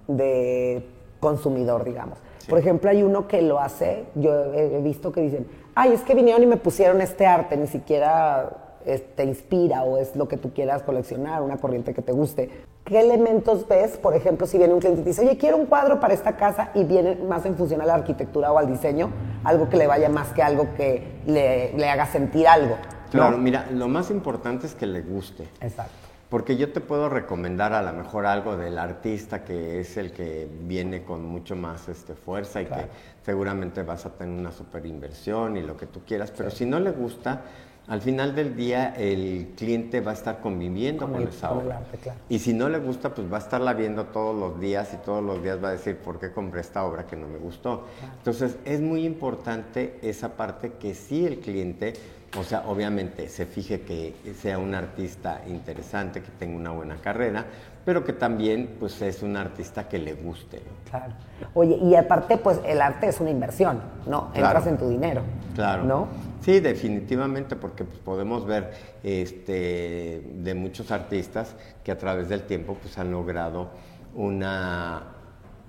de 0.08 0.82
consumidor, 1.20 1.84
digamos. 1.84 2.18
Por 2.48 2.58
ejemplo, 2.58 2.90
hay 2.90 3.02
uno 3.02 3.28
que 3.28 3.42
lo 3.42 3.60
hace, 3.60 4.06
yo 4.16 4.52
he 4.52 4.80
visto 4.82 5.12
que 5.12 5.20
dicen, 5.20 5.46
ay, 5.74 5.92
es 5.92 6.00
que 6.00 6.14
vinieron 6.14 6.42
y 6.42 6.46
me 6.46 6.56
pusieron 6.56 7.00
este 7.00 7.26
arte, 7.26 7.56
ni 7.56 7.66
siquiera 7.66 8.70
te 8.84 9.24
inspira 9.24 9.82
o 9.82 9.98
es 9.98 10.16
lo 10.16 10.26
que 10.26 10.36
tú 10.36 10.52
quieras 10.52 10.82
coleccionar, 10.82 11.42
una 11.42 11.58
corriente 11.58 11.94
que 11.94 12.02
te 12.02 12.12
guste. 12.12 12.50
¿Qué 12.84 12.98
elementos 12.98 13.68
ves, 13.68 13.98
por 13.98 14.14
ejemplo, 14.14 14.46
si 14.46 14.58
viene 14.58 14.72
un 14.72 14.80
cliente 14.80 15.02
y 15.02 15.04
te 15.04 15.10
dice, 15.10 15.22
oye, 15.22 15.36
quiero 15.36 15.58
un 15.58 15.66
cuadro 15.66 16.00
para 16.00 16.14
esta 16.14 16.36
casa 16.36 16.70
y 16.74 16.84
viene 16.84 17.14
más 17.14 17.44
en 17.44 17.56
función 17.56 17.80
a 17.82 17.86
la 17.86 17.94
arquitectura 17.94 18.50
o 18.52 18.58
al 18.58 18.66
diseño, 18.66 19.10
algo 19.44 19.68
que 19.68 19.76
le 19.76 19.86
vaya 19.86 20.08
más 20.08 20.32
que 20.32 20.42
algo 20.42 20.74
que 20.76 21.20
le, 21.26 21.88
haga 21.88 22.06
sentir 22.06 22.48
algo? 22.48 22.76
Claro, 23.10 23.38
mira, 23.38 23.66
lo 23.70 23.86
más 23.86 24.10
importante 24.10 24.66
es 24.66 24.74
que 24.74 24.86
le 24.86 25.02
guste. 25.02 25.44
Exacto. 25.60 26.09
Porque 26.30 26.56
yo 26.56 26.72
te 26.72 26.80
puedo 26.80 27.08
recomendar 27.08 27.72
a 27.72 27.82
lo 27.82 27.92
mejor 27.92 28.24
algo 28.24 28.56
del 28.56 28.78
artista 28.78 29.44
que 29.44 29.80
es 29.80 29.96
el 29.96 30.12
que 30.12 30.48
viene 30.62 31.02
con 31.02 31.26
mucho 31.26 31.56
más 31.56 31.88
este, 31.88 32.14
fuerza 32.14 32.62
y 32.62 32.66
que 32.66 32.86
seguramente 33.24 33.82
vas 33.82 34.06
a 34.06 34.10
tener 34.10 34.38
una 34.38 34.52
super 34.52 34.86
inversión 34.86 35.56
y 35.56 35.62
lo 35.62 35.76
que 35.76 35.86
tú 35.86 36.02
quieras, 36.06 36.32
pero 36.34 36.50
si 36.50 36.66
no 36.66 36.78
le 36.78 36.92
gusta, 36.92 37.42
al 37.88 38.00
final 38.00 38.36
del 38.36 38.54
día 38.54 38.94
el 38.96 39.54
cliente 39.56 40.00
va 40.00 40.12
a 40.12 40.14
estar 40.14 40.40
conviviendo 40.40 41.10
con, 41.10 41.26
esa 41.26 41.50
obra. 41.50 41.82
Y 42.28 42.38
si 42.38 42.52
no 42.52 42.68
le 42.68 42.78
gusta, 42.78 43.12
pues 43.12 43.30
va 43.30 43.38
a 43.38 43.40
estarla 43.40 43.72
viendo 43.72 44.06
todos 44.06 44.38
los 44.38 44.60
días 44.60 44.94
y 44.94 44.98
todos 44.98 45.24
los 45.24 45.42
días 45.42 45.62
va 45.62 45.70
a 45.70 45.72
decir, 45.72 45.96
¿por 45.96 46.20
qué 46.20 46.30
compré 46.30 46.60
esta 46.60 46.84
obra 46.84 47.08
que 47.08 47.16
no 47.16 47.26
me 47.26 47.38
gustó? 47.38 47.86
Entonces 48.18 48.56
es 48.64 48.80
muy 48.80 49.04
importante 49.04 49.98
esa 50.02 50.36
parte 50.36 50.74
que 50.74 50.94
sí 50.94 51.26
el 51.26 51.40
cliente 51.40 51.94
o 52.38 52.44
sea, 52.44 52.62
obviamente 52.66 53.28
se 53.28 53.46
fije 53.46 53.80
que 53.80 54.14
sea 54.40 54.58
un 54.58 54.74
artista 54.74 55.42
interesante, 55.48 56.22
que 56.22 56.30
tenga 56.38 56.56
una 56.56 56.70
buena 56.70 56.96
carrera, 56.96 57.44
pero 57.84 58.04
que 58.04 58.12
también 58.12 58.76
pues 58.78 59.02
es 59.02 59.22
un 59.22 59.36
artista 59.36 59.88
que 59.88 59.98
le 59.98 60.14
guste. 60.14 60.62
Claro. 60.88 61.14
Oye, 61.54 61.76
y 61.76 61.94
aparte 61.96 62.36
pues 62.36 62.60
el 62.64 62.80
arte 62.80 63.08
es 63.08 63.20
una 63.20 63.30
inversión, 63.30 63.80
¿no? 64.06 64.30
Entras 64.34 64.66
en 64.68 64.78
tu 64.78 64.88
dinero. 64.88 65.22
Claro. 65.54 65.84
¿No? 65.84 66.08
Sí, 66.40 66.60
definitivamente, 66.60 67.56
porque 67.56 67.84
pues, 67.84 67.98
podemos 67.98 68.46
ver 68.46 68.72
este, 69.02 70.22
de 70.32 70.54
muchos 70.54 70.90
artistas 70.92 71.56
que 71.82 71.90
a 71.90 71.98
través 71.98 72.28
del 72.28 72.42
tiempo 72.42 72.76
pues 72.80 72.96
han 72.98 73.10
logrado 73.10 73.70
una 74.14 75.02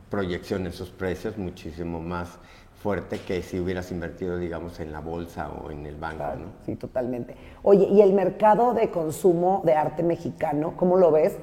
proyección 0.09 0.65
en 0.65 0.73
sus 0.73 0.89
precios 0.89 1.37
muchísimo 1.37 1.99
más 2.01 2.37
fuerte 2.81 3.19
que 3.19 3.41
si 3.43 3.59
hubieras 3.59 3.91
invertido, 3.91 4.38
digamos, 4.38 4.79
en 4.79 4.91
la 4.91 5.01
bolsa 5.01 5.50
o 5.50 5.69
en 5.69 5.85
el 5.85 5.95
banco, 5.95 6.23
¿no? 6.38 6.47
Sí, 6.65 6.75
totalmente. 6.75 7.35
Oye, 7.61 7.88
¿y 7.88 8.01
el 8.01 8.13
mercado 8.13 8.73
de 8.73 8.89
consumo 8.89 9.61
de 9.63 9.75
arte 9.75 10.01
mexicano, 10.03 10.73
cómo 10.75 10.97
lo 10.97 11.11
ves? 11.11 11.38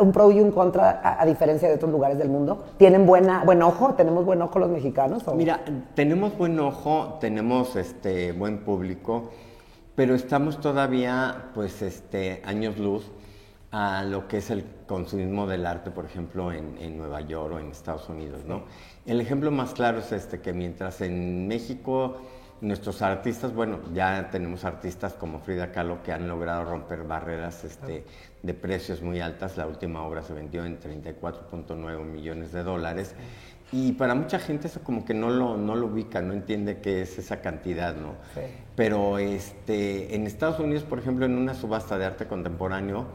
un 0.00 0.12
pro 0.12 0.30
y 0.30 0.38
un 0.38 0.52
contra 0.52 1.20
a, 1.20 1.26
diferencia 1.26 1.68
de 1.68 1.74
otros 1.74 1.90
lugares 1.90 2.16
del 2.16 2.28
mundo? 2.28 2.64
¿Tienen 2.76 3.06
buena, 3.06 3.42
buen 3.44 3.60
ojo? 3.60 3.94
¿Tenemos 3.94 4.24
buen 4.24 4.40
ojo 4.40 4.60
los 4.60 4.70
mexicanos? 4.70 5.24
Mira, 5.34 5.60
tenemos 5.96 6.38
buen 6.38 6.60
ojo, 6.60 7.18
tenemos 7.20 7.74
este 7.74 8.30
buen 8.30 8.58
público, 8.58 9.30
pero 9.96 10.14
estamos 10.14 10.60
todavía, 10.60 11.50
pues, 11.54 11.82
este, 11.82 12.40
años 12.44 12.78
luz 12.78 13.10
a 13.72 14.04
lo 14.04 14.28
que 14.28 14.36
es 14.36 14.50
el 14.50 14.64
consumismo 14.86 15.46
del 15.46 15.64
arte, 15.64 15.90
por 15.90 16.04
ejemplo, 16.04 16.52
en, 16.52 16.98
Nueva 16.98 17.22
York 17.22 17.54
o 17.54 17.58
en 17.58 17.70
Estados 17.70 18.06
Unidos, 18.10 18.44
¿no? 18.44 18.64
El 19.06 19.20
ejemplo 19.20 19.50
más 19.50 19.72
claro 19.72 19.98
es 19.98 20.12
este, 20.12 20.40
que 20.40 20.52
mientras 20.52 21.00
en 21.00 21.48
México 21.48 22.18
nuestros 22.60 23.00
artistas, 23.00 23.52
bueno, 23.54 23.80
ya 23.94 24.28
tenemos 24.30 24.64
artistas 24.64 25.14
como 25.14 25.40
Frida 25.40 25.72
Kahlo 25.72 26.02
que 26.02 26.12
han 26.12 26.28
logrado 26.28 26.64
romper 26.64 27.02
barreras 27.04 27.64
este, 27.64 28.04
de 28.42 28.54
precios 28.54 29.00
muy 29.00 29.20
altas, 29.20 29.56
la 29.56 29.66
última 29.66 30.02
obra 30.02 30.22
se 30.22 30.34
vendió 30.34 30.64
en 30.66 30.78
34.9 30.78 32.04
millones 32.04 32.52
de 32.52 32.62
dólares, 32.62 33.14
y 33.72 33.92
para 33.92 34.14
mucha 34.14 34.38
gente 34.38 34.66
eso 34.66 34.80
como 34.84 35.06
que 35.06 35.14
no 35.14 35.30
lo, 35.30 35.56
no 35.56 35.74
lo 35.74 35.86
ubica, 35.86 36.20
no 36.20 36.34
entiende 36.34 36.80
qué 36.80 37.00
es 37.00 37.18
esa 37.18 37.40
cantidad, 37.40 37.96
¿no? 37.96 38.16
Pero 38.76 39.18
este, 39.18 40.14
en 40.14 40.26
Estados 40.26 40.60
Unidos, 40.60 40.84
por 40.84 40.98
ejemplo, 40.98 41.24
en 41.24 41.36
una 41.36 41.54
subasta 41.54 41.96
de 41.96 42.04
arte 42.04 42.26
contemporáneo, 42.26 43.06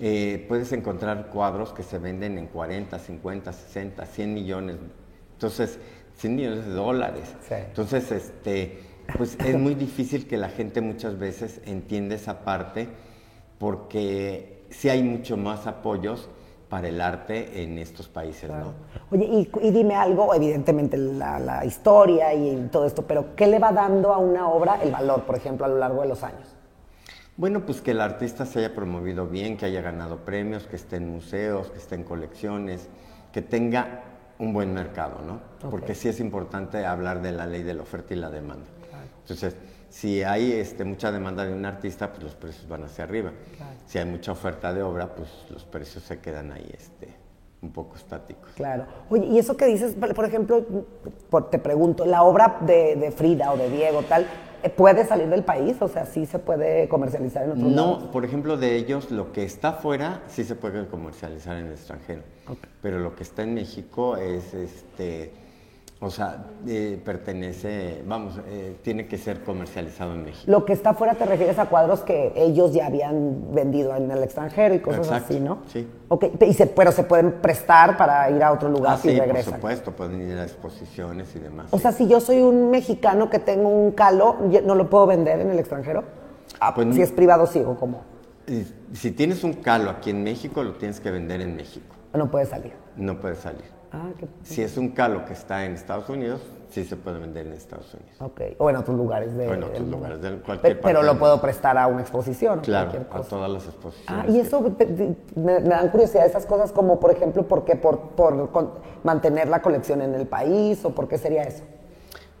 eh, 0.00 0.44
puedes 0.48 0.72
encontrar 0.72 1.28
cuadros 1.28 1.72
que 1.72 1.82
se 1.82 1.98
venden 1.98 2.38
en 2.38 2.46
40, 2.46 2.98
50, 2.98 3.52
60, 3.52 4.06
100 4.06 4.34
millones. 4.34 4.76
Entonces, 5.32 5.78
100 6.16 6.36
millones 6.36 6.66
de 6.66 6.72
dólares. 6.72 7.34
Entonces, 7.50 8.10
este, 8.12 8.80
pues 9.16 9.36
es 9.44 9.58
muy 9.58 9.74
difícil 9.74 10.26
que 10.26 10.36
la 10.36 10.48
gente 10.48 10.80
muchas 10.80 11.18
veces 11.18 11.60
entienda 11.64 12.14
esa 12.14 12.44
parte 12.44 12.88
porque 13.58 14.64
sí 14.70 14.88
hay 14.88 15.02
mucho 15.02 15.36
más 15.36 15.66
apoyos 15.66 16.28
para 16.68 16.88
el 16.88 17.00
arte 17.00 17.62
en 17.62 17.78
estos 17.78 18.08
países, 18.08 18.50
¿no? 18.50 18.74
Oye, 19.10 19.48
y, 19.62 19.70
dime 19.70 19.94
algo, 19.94 20.34
evidentemente 20.34 20.98
la, 20.98 21.38
la, 21.38 21.64
historia 21.64 22.34
y 22.34 22.68
todo 22.70 22.84
esto, 22.84 23.02
pero 23.06 23.34
¿qué 23.34 23.46
le 23.46 23.58
va 23.58 23.72
dando 23.72 24.12
a 24.12 24.18
una 24.18 24.48
obra 24.48 24.78
el 24.82 24.92
valor, 24.92 25.22
por 25.22 25.36
ejemplo, 25.36 25.64
a 25.64 25.68
lo 25.68 25.78
largo 25.78 26.02
de 26.02 26.08
los 26.08 26.22
años? 26.22 26.57
Bueno, 27.38 27.64
pues 27.64 27.80
que 27.80 27.92
el 27.92 28.00
artista 28.00 28.44
se 28.46 28.58
haya 28.58 28.74
promovido 28.74 29.28
bien, 29.28 29.56
que 29.56 29.66
haya 29.66 29.80
ganado 29.80 30.24
premios, 30.24 30.66
que 30.66 30.74
esté 30.74 30.96
en 30.96 31.08
museos, 31.08 31.70
que 31.70 31.78
esté 31.78 31.94
en 31.94 32.02
colecciones, 32.02 32.88
que 33.32 33.42
tenga 33.42 34.02
un 34.40 34.52
buen 34.52 34.74
mercado, 34.74 35.20
¿no? 35.24 35.40
Porque 35.70 35.94
sí 35.94 36.08
es 36.08 36.18
importante 36.18 36.84
hablar 36.84 37.22
de 37.22 37.30
la 37.30 37.46
ley 37.46 37.62
de 37.62 37.74
la 37.74 37.82
oferta 37.82 38.12
y 38.12 38.16
la 38.16 38.28
demanda. 38.28 38.66
Entonces, 39.20 39.54
si 39.88 40.24
hay 40.24 40.50
este, 40.50 40.82
mucha 40.82 41.12
demanda 41.12 41.46
de 41.46 41.52
un 41.52 41.64
artista, 41.64 42.10
pues 42.10 42.24
los 42.24 42.34
precios 42.34 42.66
van 42.66 42.82
hacia 42.82 43.04
arriba. 43.04 43.30
Si 43.86 43.98
hay 43.98 44.04
mucha 44.04 44.32
oferta 44.32 44.74
de 44.74 44.82
obra, 44.82 45.14
pues 45.14 45.28
los 45.48 45.64
precios 45.64 46.02
se 46.02 46.18
quedan 46.18 46.50
ahí 46.50 46.68
este, 46.76 47.14
un 47.60 47.70
poco 47.72 47.96
estáticos. 47.96 48.52
Claro. 48.54 48.86
Oye, 49.10 49.26
y 49.26 49.38
eso 49.38 49.56
que 49.56 49.66
dices, 49.66 49.94
por 49.94 50.24
ejemplo, 50.24 50.64
te 51.50 51.58
pregunto, 51.58 52.06
la 52.06 52.22
obra 52.22 52.58
de, 52.60 52.96
de 52.96 53.10
Frida 53.10 53.52
o 53.52 53.56
de 53.56 53.68
Diego, 53.68 54.02
tal, 54.02 54.26
eh, 54.62 54.70
¿Puede 54.70 55.06
salir 55.06 55.28
del 55.28 55.44
país? 55.44 55.76
O 55.80 55.88
sea, 55.88 56.04
¿sí 56.04 56.26
se 56.26 56.38
puede 56.38 56.88
comercializar 56.88 57.44
en 57.44 57.52
otros 57.52 57.70
No, 57.70 58.10
por 58.10 58.24
ejemplo, 58.24 58.56
de 58.56 58.74
ellos, 58.76 59.10
lo 59.10 59.32
que 59.32 59.44
está 59.44 59.72
fuera 59.74 60.22
sí 60.26 60.42
se 60.42 60.56
puede 60.56 60.86
comercializar 60.88 61.56
en 61.58 61.66
el 61.66 61.72
extranjero. 61.72 62.22
Pero 62.82 62.98
lo 62.98 63.14
que 63.14 63.22
está 63.22 63.42
en 63.42 63.54
México 63.54 64.16
es 64.16 64.54
este 64.54 65.32
o 66.00 66.10
sea, 66.10 66.44
eh, 66.64 67.00
pertenece, 67.04 68.02
vamos, 68.06 68.38
eh, 68.46 68.76
tiene 68.82 69.08
que 69.08 69.18
ser 69.18 69.42
comercializado 69.42 70.14
en 70.14 70.24
México. 70.24 70.44
Lo 70.46 70.64
que 70.64 70.72
está 70.72 70.90
afuera 70.90 71.14
te 71.14 71.24
refieres 71.26 71.58
a 71.58 71.66
cuadros 71.66 72.02
que 72.02 72.32
ellos 72.36 72.72
ya 72.72 72.86
habían 72.86 73.52
vendido 73.52 73.96
en 73.96 74.08
el 74.08 74.22
extranjero 74.22 74.76
y 74.76 74.78
cosas 74.78 75.10
así, 75.10 75.40
¿no? 75.40 75.58
Sí. 75.66 75.88
Okay, 76.06 76.32
y 76.46 76.54
se, 76.54 76.66
pero 76.66 76.92
se 76.92 77.02
pueden 77.02 77.32
prestar 77.40 77.96
para 77.96 78.30
ir 78.30 78.40
a 78.44 78.52
otro 78.52 78.68
lugar 78.68 78.94
ah, 78.94 78.98
si 78.98 79.10
sí, 79.10 79.18
regresan. 79.18 79.44
por 79.44 79.54
supuesto, 79.54 79.92
pueden 79.92 80.30
ir 80.30 80.38
a 80.38 80.44
exposiciones 80.44 81.34
y 81.34 81.40
demás. 81.40 81.66
O 81.72 81.78
sea, 81.80 81.90
si 81.90 82.06
yo 82.06 82.20
soy 82.20 82.42
un 82.42 82.70
mexicano 82.70 83.28
que 83.28 83.40
tengo 83.40 83.68
un 83.68 83.90
calo, 83.90 84.36
¿no 84.64 84.76
lo 84.76 84.88
puedo 84.88 85.06
vender 85.08 85.40
en 85.40 85.50
el 85.50 85.58
extranjero? 85.58 86.04
Ah, 86.60 86.74
pues, 86.74 86.94
si 86.94 87.02
es 87.02 87.10
privado, 87.10 87.46
sí, 87.46 87.60
o 87.66 87.76
cómo. 87.76 88.02
Si 88.92 89.10
tienes 89.10 89.42
un 89.42 89.54
calo 89.54 89.90
aquí 89.90 90.10
en 90.10 90.22
México, 90.22 90.62
lo 90.62 90.74
tienes 90.74 91.00
que 91.00 91.10
vender 91.10 91.40
en 91.40 91.56
México. 91.56 91.96
No 92.14 92.30
puede 92.30 92.46
salir. 92.46 92.72
No 92.96 93.20
puede 93.20 93.34
salir. 93.34 93.77
Ah, 93.92 94.10
si 94.42 94.62
es 94.62 94.76
un 94.76 94.90
calo 94.90 95.24
que 95.24 95.32
está 95.32 95.64
en 95.64 95.72
Estados 95.72 96.08
Unidos, 96.10 96.42
sí 96.70 96.84
se 96.84 96.96
puede 96.96 97.18
vender 97.18 97.46
en 97.46 97.54
Estados 97.54 97.94
Unidos. 97.94 98.16
Ok, 98.20 98.40
o 98.58 98.68
en 98.68 98.76
otros 98.76 98.96
lugares 98.96 99.34
de... 99.34 99.48
O 99.48 99.54
en 99.54 99.62
otros 99.62 99.88
lugares 99.88 100.20
de 100.20 100.36
cualquier 100.38 100.80
Pero 100.80 101.02
lo 101.02 101.18
puedo 101.18 101.40
prestar 101.40 101.78
a 101.78 101.86
una 101.86 102.02
exposición. 102.02 102.60
Claro, 102.60 103.06
a 103.10 103.20
todas 103.22 103.50
las 103.50 103.64
exposiciones. 103.64 104.24
Ah, 104.26 104.30
y 104.30 104.40
eso 104.40 104.62
me, 105.36 105.60
dan 105.60 105.88
curiosidad, 105.88 106.26
esas 106.26 106.44
cosas 106.44 106.70
como, 106.72 107.00
por 107.00 107.12
ejemplo, 107.12 107.46
¿por 107.46 107.64
qué? 107.64 107.76
Por, 107.76 107.98
por, 108.10 108.50
mantener 109.04 109.48
la 109.48 109.62
colección 109.62 110.02
en 110.02 110.14
el 110.14 110.26
país 110.26 110.84
o 110.84 110.90
por 110.90 111.08
qué 111.08 111.16
sería 111.16 111.44
eso? 111.44 111.62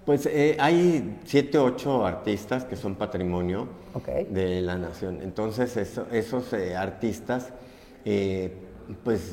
Pues 0.04 0.26
eh, 0.26 0.56
hay 0.58 1.20
siete, 1.24 1.56
ocho 1.58 2.04
artistas 2.04 2.64
que 2.64 2.76
son 2.76 2.94
patrimonio 2.94 3.68
de 4.28 4.60
la 4.60 4.76
nación. 4.76 5.20
Entonces, 5.22 5.76
esos 5.76 6.52
eh, 6.52 6.76
artistas... 6.76 7.52
Eh, 8.04 8.67
pues 9.04 9.32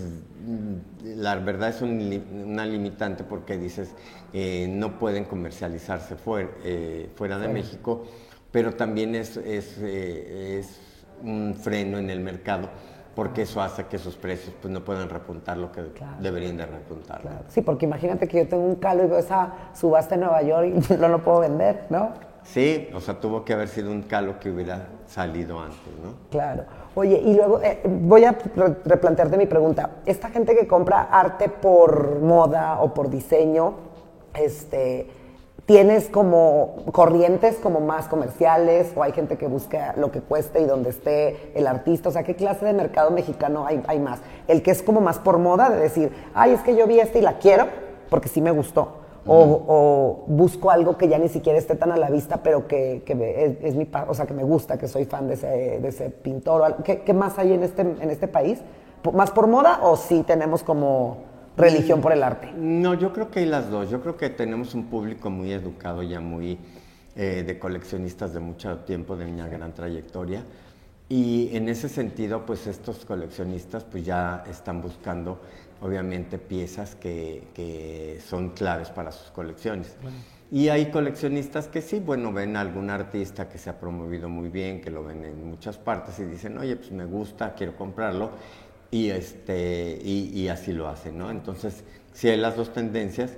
la 1.04 1.36
verdad 1.36 1.70
es 1.70 1.82
una 1.82 2.66
limitante 2.66 3.24
porque 3.24 3.58
dices, 3.58 3.94
eh, 4.34 4.68
no 4.70 5.00
pueden 5.00 5.26
comercializarse 5.26 6.16
eh, 6.64 7.10
fuera, 7.16 7.38
de 7.38 7.48
México, 7.48 8.04
pero 8.52 8.74
también 8.76 9.16
es, 9.16 9.38
eh, 9.38 10.60
es, 10.60 10.82
un 11.24 11.56
freno 11.56 11.98
en 11.98 12.10
el 12.10 12.20
mercado 12.20 12.70
porque 13.16 13.44
eso 13.44 13.62
hace 13.62 13.86
que 13.86 13.98
sus 13.98 14.18
precios 14.18 14.54
pues, 14.62 14.74
no 14.74 14.84
puedan 14.84 15.08
repuntar 15.08 15.58
lo 15.58 15.72
que 15.72 15.82
deberían 16.20 16.58
de 16.58 16.66
repuntar. 16.66 17.22
Sí, 17.48 17.62
porque 17.62 17.86
imagínate 17.86 18.28
que 18.28 18.40
yo 18.40 18.48
tengo 18.50 18.64
un 18.64 18.76
calo 18.76 19.06
y 19.06 19.08
veo 19.08 19.20
esa 19.20 19.54
subasta 19.74 20.16
en 20.16 20.22
Nueva 20.22 20.42
York 20.42 20.74
y 20.76 20.94
no 21.00 21.08
lo 21.08 21.24
puedo 21.24 21.40
vender, 21.40 21.86
¿no? 21.90 22.35
Sí, 22.46 22.90
o 22.94 23.02
sea, 23.02 23.20
tuvo 23.20 23.44
que 23.44 23.54
haber 23.54 23.68
sido 23.68 23.92
un 23.92 24.04
calo 24.04 24.40
que 24.40 24.52
hubiera 24.52 24.88
salido 25.08 25.60
antes, 25.60 25.94
¿no? 26.04 26.14
Claro. 26.30 26.64
Oye, 26.94 27.20
y 27.26 27.34
luego 27.34 27.60
eh, 27.62 27.82
voy 27.84 28.24
a 28.24 28.38
replantearte 28.86 29.36
mi 29.36 29.48
pregunta. 29.48 29.90
Esta 30.06 30.30
gente 30.30 30.56
que 30.56 30.68
compra 30.68 31.10
arte 31.12 31.50
por 31.50 32.20
moda 32.22 32.80
o 32.82 32.94
por 32.94 33.10
diseño, 33.10 33.74
este, 34.36 35.10
¿tienes 35.66 36.08
como 36.08 36.86
corrientes 36.92 37.56
como 37.56 37.80
más 37.80 38.08
comerciales 38.08 38.94
o 38.96 39.02
hay 39.02 39.12
gente 39.12 39.38
que 39.38 39.48
busca 39.48 39.96
lo 39.98 40.12
que 40.12 40.22
cueste 40.22 40.62
y 40.62 40.66
donde 40.66 40.92
esté 40.92 41.52
el 41.56 41.66
artista? 41.66 42.10
O 42.10 42.12
sea, 42.12 42.24
¿qué 42.24 42.36
clase 42.36 42.64
de 42.64 42.74
mercado 42.74 43.10
mexicano 43.10 43.66
hay, 43.66 43.84
hay 43.88 44.00
más? 44.00 44.20
El 44.48 44.62
que 44.62 44.70
es 44.72 44.84
como 44.84 45.02
más 45.02 45.18
por 45.18 45.40
moda, 45.40 45.72
de 45.72 45.80
decir, 45.80 46.14
ay, 46.36 46.52
es 46.52 46.62
que 46.62 46.76
yo 46.76 46.86
vi 46.86 47.00
este 47.00 47.20
y 47.20 47.22
la 47.24 47.40
quiero 47.40 47.68
porque 48.10 48.30
sí 48.30 48.40
me 48.40 48.52
gustó 48.52 49.05
o, 49.28 50.24
busco 50.28 50.72
algo 50.72 50.98
que 50.98 51.08
ya 51.08 51.18
ni 51.18 51.30
siquiera 51.30 51.58
esté 51.58 51.76
tan 51.76 51.92
a 51.92 51.98
la 51.98 52.10
vista, 52.10 52.44
pero 52.44 52.68
que, 52.68 53.04
es, 53.62 53.76
mi, 53.76 53.88
o 54.08 54.14
sea, 54.14 54.26
que 54.26 54.34
me 54.34 54.44
gusta, 54.44 54.78
que 54.78 54.88
soy 54.88 55.06
fan 55.06 55.28
de 55.28 55.34
ese, 55.36 55.48
de 55.48 55.88
ese 55.88 56.10
pintor. 56.10 56.84
¿Qué, 56.84 57.14
más 57.14 57.38
hay 57.40 57.54
en 57.54 57.64
este, 57.64 57.82
en 57.82 58.10
este 58.10 58.28
país? 58.28 58.60
¿Más 59.14 59.32
por 59.32 59.48
moda 59.48 59.80
o 59.84 59.96
sí 59.96 60.24
tenemos 60.26 60.64
como 60.64 61.18
religión 61.58 62.02
por 62.02 62.12
el 62.12 62.24
arte? 62.24 62.52
No, 62.58 62.94
yo 62.94 63.14
creo 63.14 63.30
que 63.30 63.40
hay 63.40 63.46
las 63.46 63.70
dos. 63.70 63.90
Yo 63.90 64.02
creo 64.02 64.18
que 64.18 64.30
tenemos 64.30 64.74
un 64.74 64.86
público 64.86 65.30
muy 65.30 65.52
educado, 65.52 66.04
ya 66.04 66.20
muy 66.20 66.58
eh, 67.16 67.44
de 67.46 67.60
coleccionistas 67.60 68.34
de 68.34 68.40
mucho 68.40 68.80
tiempo, 68.80 69.16
de 69.16 69.26
una 69.26 69.48
gran 69.48 69.74
trayectoria. 69.74 70.44
Y 71.08 71.56
en 71.56 71.70
ese 71.70 71.88
sentido, 71.88 72.46
pues 72.46 72.66
estos 72.68 73.06
coleccionistas 73.06 73.84
pues 73.84 74.04
ya 74.04 74.44
están 74.50 74.82
buscando 74.82 75.40
obviamente 75.82 76.38
piezas 76.40 76.96
que, 76.96 77.48
que 77.54 78.20
son 78.28 78.52
claves 78.52 78.90
para 78.90 79.12
sus 79.12 79.30
colecciones. 79.32 79.96
Y 80.52 80.70
hay 80.70 80.90
coleccionistas 80.92 81.68
que 81.68 81.82
sí, 81.82 82.00
bueno, 82.00 82.32
ven 82.32 82.56
a 82.56 82.62
algún 82.62 82.90
artista 82.90 83.50
que 83.50 83.58
se 83.58 83.70
ha 83.70 83.80
promovido 83.80 84.30
muy 84.30 84.50
bien, 84.50 84.82
que 84.82 84.90
lo 84.90 85.04
ven 85.04 85.26
en 85.26 85.48
muchas 85.48 85.78
partes 85.78 86.20
y 86.20 86.24
dicen, 86.24 86.58
oye, 86.58 86.76
pues 86.76 86.92
me 86.92 87.06
gusta, 87.06 87.54
quiero 87.54 87.76
comprarlo, 87.76 88.32
y, 88.92 89.10
este, 89.10 90.00
y, 90.02 90.32
y 90.34 90.48
así 90.48 90.72
lo 90.72 90.88
hacen, 90.88 91.18
¿no? 91.18 91.30
Entonces, 91.30 91.84
sí 92.14 92.30
hay 92.30 92.38
las 92.38 92.56
dos 92.56 92.72
tendencias, 92.74 93.34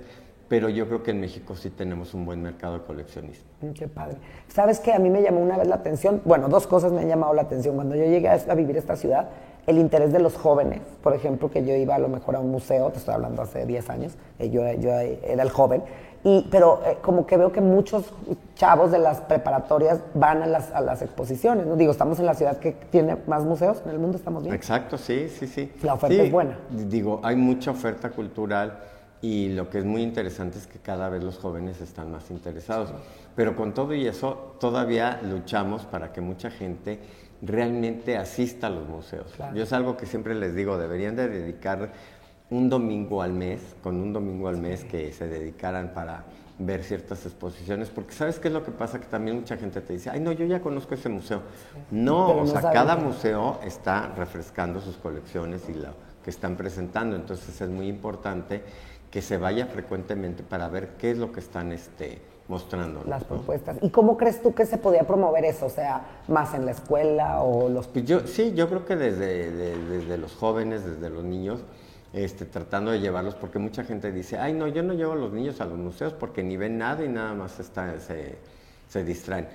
pero 0.48 0.68
yo 0.68 0.86
creo 0.86 1.02
que 1.02 1.10
en 1.10 1.20
México 1.20 1.54
sí 1.56 1.70
tenemos 1.70 2.14
un 2.14 2.24
buen 2.24 2.42
mercado 2.42 2.78
de 2.78 2.84
coleccionistas. 2.84 3.46
Mm, 3.60 3.70
Qué 3.72 3.88
padre. 3.88 4.16
¿Sabes 4.48 4.80
qué? 4.80 4.92
A 4.92 4.98
mí 4.98 5.10
me 5.10 5.22
llamó 5.22 5.40
una 5.40 5.58
vez 5.58 5.68
la 5.68 5.76
atención, 5.76 6.22
bueno, 6.24 6.48
dos 6.48 6.66
cosas 6.66 6.92
me 6.92 7.02
han 7.02 7.08
llamado 7.08 7.34
la 7.34 7.42
atención. 7.42 7.74
Cuando 7.74 7.94
yo 7.94 8.04
llegué 8.04 8.28
a 8.28 8.38
a 8.48 8.54
vivir 8.54 8.76
esta 8.76 8.96
ciudad, 8.96 9.28
el 9.66 9.76
interés 9.78 10.12
de 10.12 10.20
los 10.20 10.34
jóvenes, 10.36 10.80
por 11.02 11.14
ejemplo, 11.14 11.50
que 11.50 11.64
yo 11.64 11.74
iba 11.74 11.94
a 11.94 11.98
lo 11.98 12.08
mejor 12.08 12.36
a 12.36 12.40
un 12.40 12.50
museo, 12.50 12.90
te 12.90 12.98
estoy 12.98 13.14
hablando 13.14 13.42
hace 13.42 13.66
10 13.66 13.90
años, 13.90 14.14
eh, 14.38 14.48
yo, 14.48 14.62
yo 14.72 14.90
era 14.92 15.42
el 15.42 15.50
joven, 15.50 15.82
y, 16.24 16.46
pero 16.50 16.80
eh, 16.86 16.96
como 17.02 17.26
que 17.26 17.36
veo 17.36 17.52
que 17.52 17.60
muchos 17.60 18.12
chavos 18.54 18.90
de 18.90 18.98
las 18.98 19.20
preparatorias 19.20 20.00
van 20.14 20.42
a 20.42 20.46
las, 20.46 20.72
a 20.72 20.80
las 20.80 21.02
exposiciones, 21.02 21.66
¿no? 21.66 21.76
Digo, 21.76 21.92
estamos 21.92 22.18
en 22.18 22.26
la 22.26 22.34
ciudad 22.34 22.58
que 22.58 22.72
tiene 22.72 23.18
más 23.26 23.44
museos 23.44 23.82
en 23.84 23.90
el 23.90 23.98
mundo, 23.98 24.16
¿estamos 24.16 24.42
bien? 24.42 24.54
Exacto, 24.54 24.96
sí, 24.96 25.28
sí, 25.28 25.46
sí. 25.46 25.70
La 25.82 25.94
oferta 25.94 26.16
Sí, 26.16 26.22
es 26.22 26.32
buena. 26.32 26.58
Digo, 26.70 27.20
hay 27.22 27.36
mucha 27.36 27.70
oferta 27.70 28.10
cultural 28.10 28.78
y 29.20 29.48
lo 29.48 29.68
que 29.68 29.78
es 29.78 29.84
muy 29.84 30.02
interesante 30.02 30.58
es 30.58 30.66
que 30.66 30.78
cada 30.78 31.08
vez 31.08 31.24
los 31.24 31.38
jóvenes 31.38 31.80
están 31.80 32.12
más 32.12 32.30
interesados. 32.30 32.90
Pero 33.34 33.56
con 33.56 33.74
todo 33.74 33.94
y 33.94 34.06
eso, 34.06 34.56
todavía 34.60 35.20
luchamos 35.22 35.84
para 35.84 36.12
que 36.12 36.20
mucha 36.20 36.50
gente 36.50 37.00
realmente 37.42 38.16
asista 38.16 38.68
a 38.68 38.70
los 38.70 38.88
museos. 38.88 39.32
Claro. 39.36 39.56
Yo 39.56 39.62
es 39.64 39.72
algo 39.72 39.96
que 39.96 40.06
siempre 40.06 40.34
les 40.34 40.54
digo, 40.54 40.78
deberían 40.78 41.16
de 41.16 41.28
dedicar 41.28 41.92
un 42.50 42.68
domingo 42.68 43.22
al 43.22 43.32
mes, 43.32 43.76
con 43.82 43.96
un 43.96 44.12
domingo 44.12 44.48
al 44.48 44.56
mes 44.56 44.84
que 44.84 45.12
se 45.12 45.28
dedicaran 45.28 45.92
para 45.92 46.24
ver 46.58 46.82
ciertas 46.82 47.24
exposiciones, 47.24 47.88
porque 47.88 48.12
¿sabes 48.12 48.38
qué 48.38 48.48
es 48.48 48.54
lo 48.54 48.64
que 48.64 48.72
pasa? 48.72 48.98
Que 49.00 49.06
también 49.06 49.36
mucha 49.36 49.56
gente 49.56 49.80
te 49.80 49.92
dice, 49.92 50.10
ay 50.10 50.20
no, 50.20 50.32
yo 50.32 50.44
ya 50.44 50.60
conozco 50.60 50.94
ese 50.94 51.08
museo. 51.08 51.42
No, 51.90 52.26
Pero 52.26 52.38
o 52.40 52.44
no 52.44 52.60
sea, 52.60 52.72
cada 52.72 52.96
museo 52.96 53.60
está 53.64 54.12
refrescando 54.16 54.80
sus 54.80 54.96
colecciones 54.96 55.68
y 55.68 55.74
lo 55.74 55.94
que 56.24 56.30
están 56.30 56.56
presentando, 56.56 57.14
entonces 57.14 57.60
es 57.60 57.68
muy 57.68 57.86
importante 57.86 58.62
que 59.10 59.22
se 59.22 59.38
vaya 59.38 59.66
frecuentemente 59.66 60.42
para 60.42 60.68
ver 60.68 60.90
qué 60.98 61.10
es 61.12 61.18
lo 61.18 61.32
que 61.32 61.40
están 61.40 61.72
este, 61.72 62.18
mostrando. 62.48 63.02
Las 63.06 63.24
propuestas. 63.24 63.78
¿Y 63.80 63.90
cómo 63.90 64.16
crees 64.16 64.42
tú 64.42 64.54
que 64.54 64.66
se 64.66 64.76
podía 64.78 65.06
promover 65.06 65.44
eso? 65.44 65.66
O 65.66 65.70
sea, 65.70 66.02
más 66.28 66.54
en 66.54 66.66
la 66.66 66.72
escuela 66.72 67.42
o 67.42 67.68
los... 67.68 67.86
Pues 67.86 68.04
yo, 68.04 68.26
sí, 68.26 68.52
yo 68.54 68.68
creo 68.68 68.84
que 68.84 68.96
desde, 68.96 69.50
de- 69.50 69.78
desde 69.78 70.18
los 70.18 70.34
jóvenes, 70.34 70.84
desde 70.84 71.08
los 71.10 71.24
niños, 71.24 71.60
este, 72.12 72.44
tratando 72.44 72.90
de 72.90 73.00
llevarlos, 73.00 73.34
porque 73.34 73.58
mucha 73.58 73.84
gente 73.84 74.12
dice, 74.12 74.38
ay, 74.38 74.52
no, 74.52 74.66
yo 74.66 74.82
no 74.82 74.94
llevo 74.94 75.12
a 75.12 75.16
los 75.16 75.32
niños 75.32 75.60
a 75.60 75.64
los 75.66 75.78
museos 75.78 76.12
porque 76.14 76.42
ni 76.42 76.56
ven 76.56 76.78
nada 76.78 77.04
y 77.04 77.08
nada 77.08 77.34
más 77.34 77.60
está, 77.60 77.98
se, 78.00 78.36
se 78.88 79.04
distraen. 79.04 79.48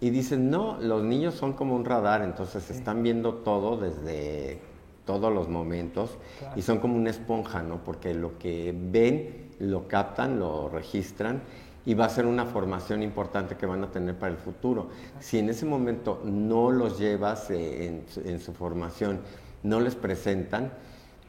Y 0.00 0.10
dicen, 0.10 0.50
no, 0.50 0.78
los 0.80 1.04
niños 1.04 1.34
son 1.34 1.52
como 1.52 1.76
un 1.76 1.84
radar, 1.84 2.22
entonces 2.22 2.70
están 2.70 3.04
viendo 3.04 3.34
todo 3.34 3.76
desde 3.76 4.60
todos 5.04 5.32
los 5.32 5.48
momentos 5.48 6.16
y 6.56 6.62
son 6.62 6.78
como 6.78 6.96
una 6.96 7.10
esponja, 7.10 7.62
¿no? 7.62 7.82
Porque 7.84 8.14
lo 8.14 8.38
que 8.38 8.74
ven, 8.76 9.50
lo 9.58 9.88
captan, 9.88 10.38
lo 10.38 10.68
registran 10.68 11.42
y 11.84 11.94
va 11.94 12.04
a 12.04 12.08
ser 12.08 12.26
una 12.26 12.46
formación 12.46 13.02
importante 13.02 13.56
que 13.56 13.66
van 13.66 13.82
a 13.82 13.90
tener 13.90 14.14
para 14.16 14.30
el 14.32 14.38
futuro. 14.38 14.90
Si 15.18 15.38
en 15.38 15.48
ese 15.48 15.66
momento 15.66 16.20
no 16.24 16.70
los 16.70 16.98
llevas 16.98 17.50
eh, 17.50 17.86
en, 17.86 18.04
su- 18.08 18.20
en 18.20 18.38
su 18.40 18.52
formación, 18.52 19.20
no 19.64 19.80
les 19.80 19.96
presentan, 19.96 20.72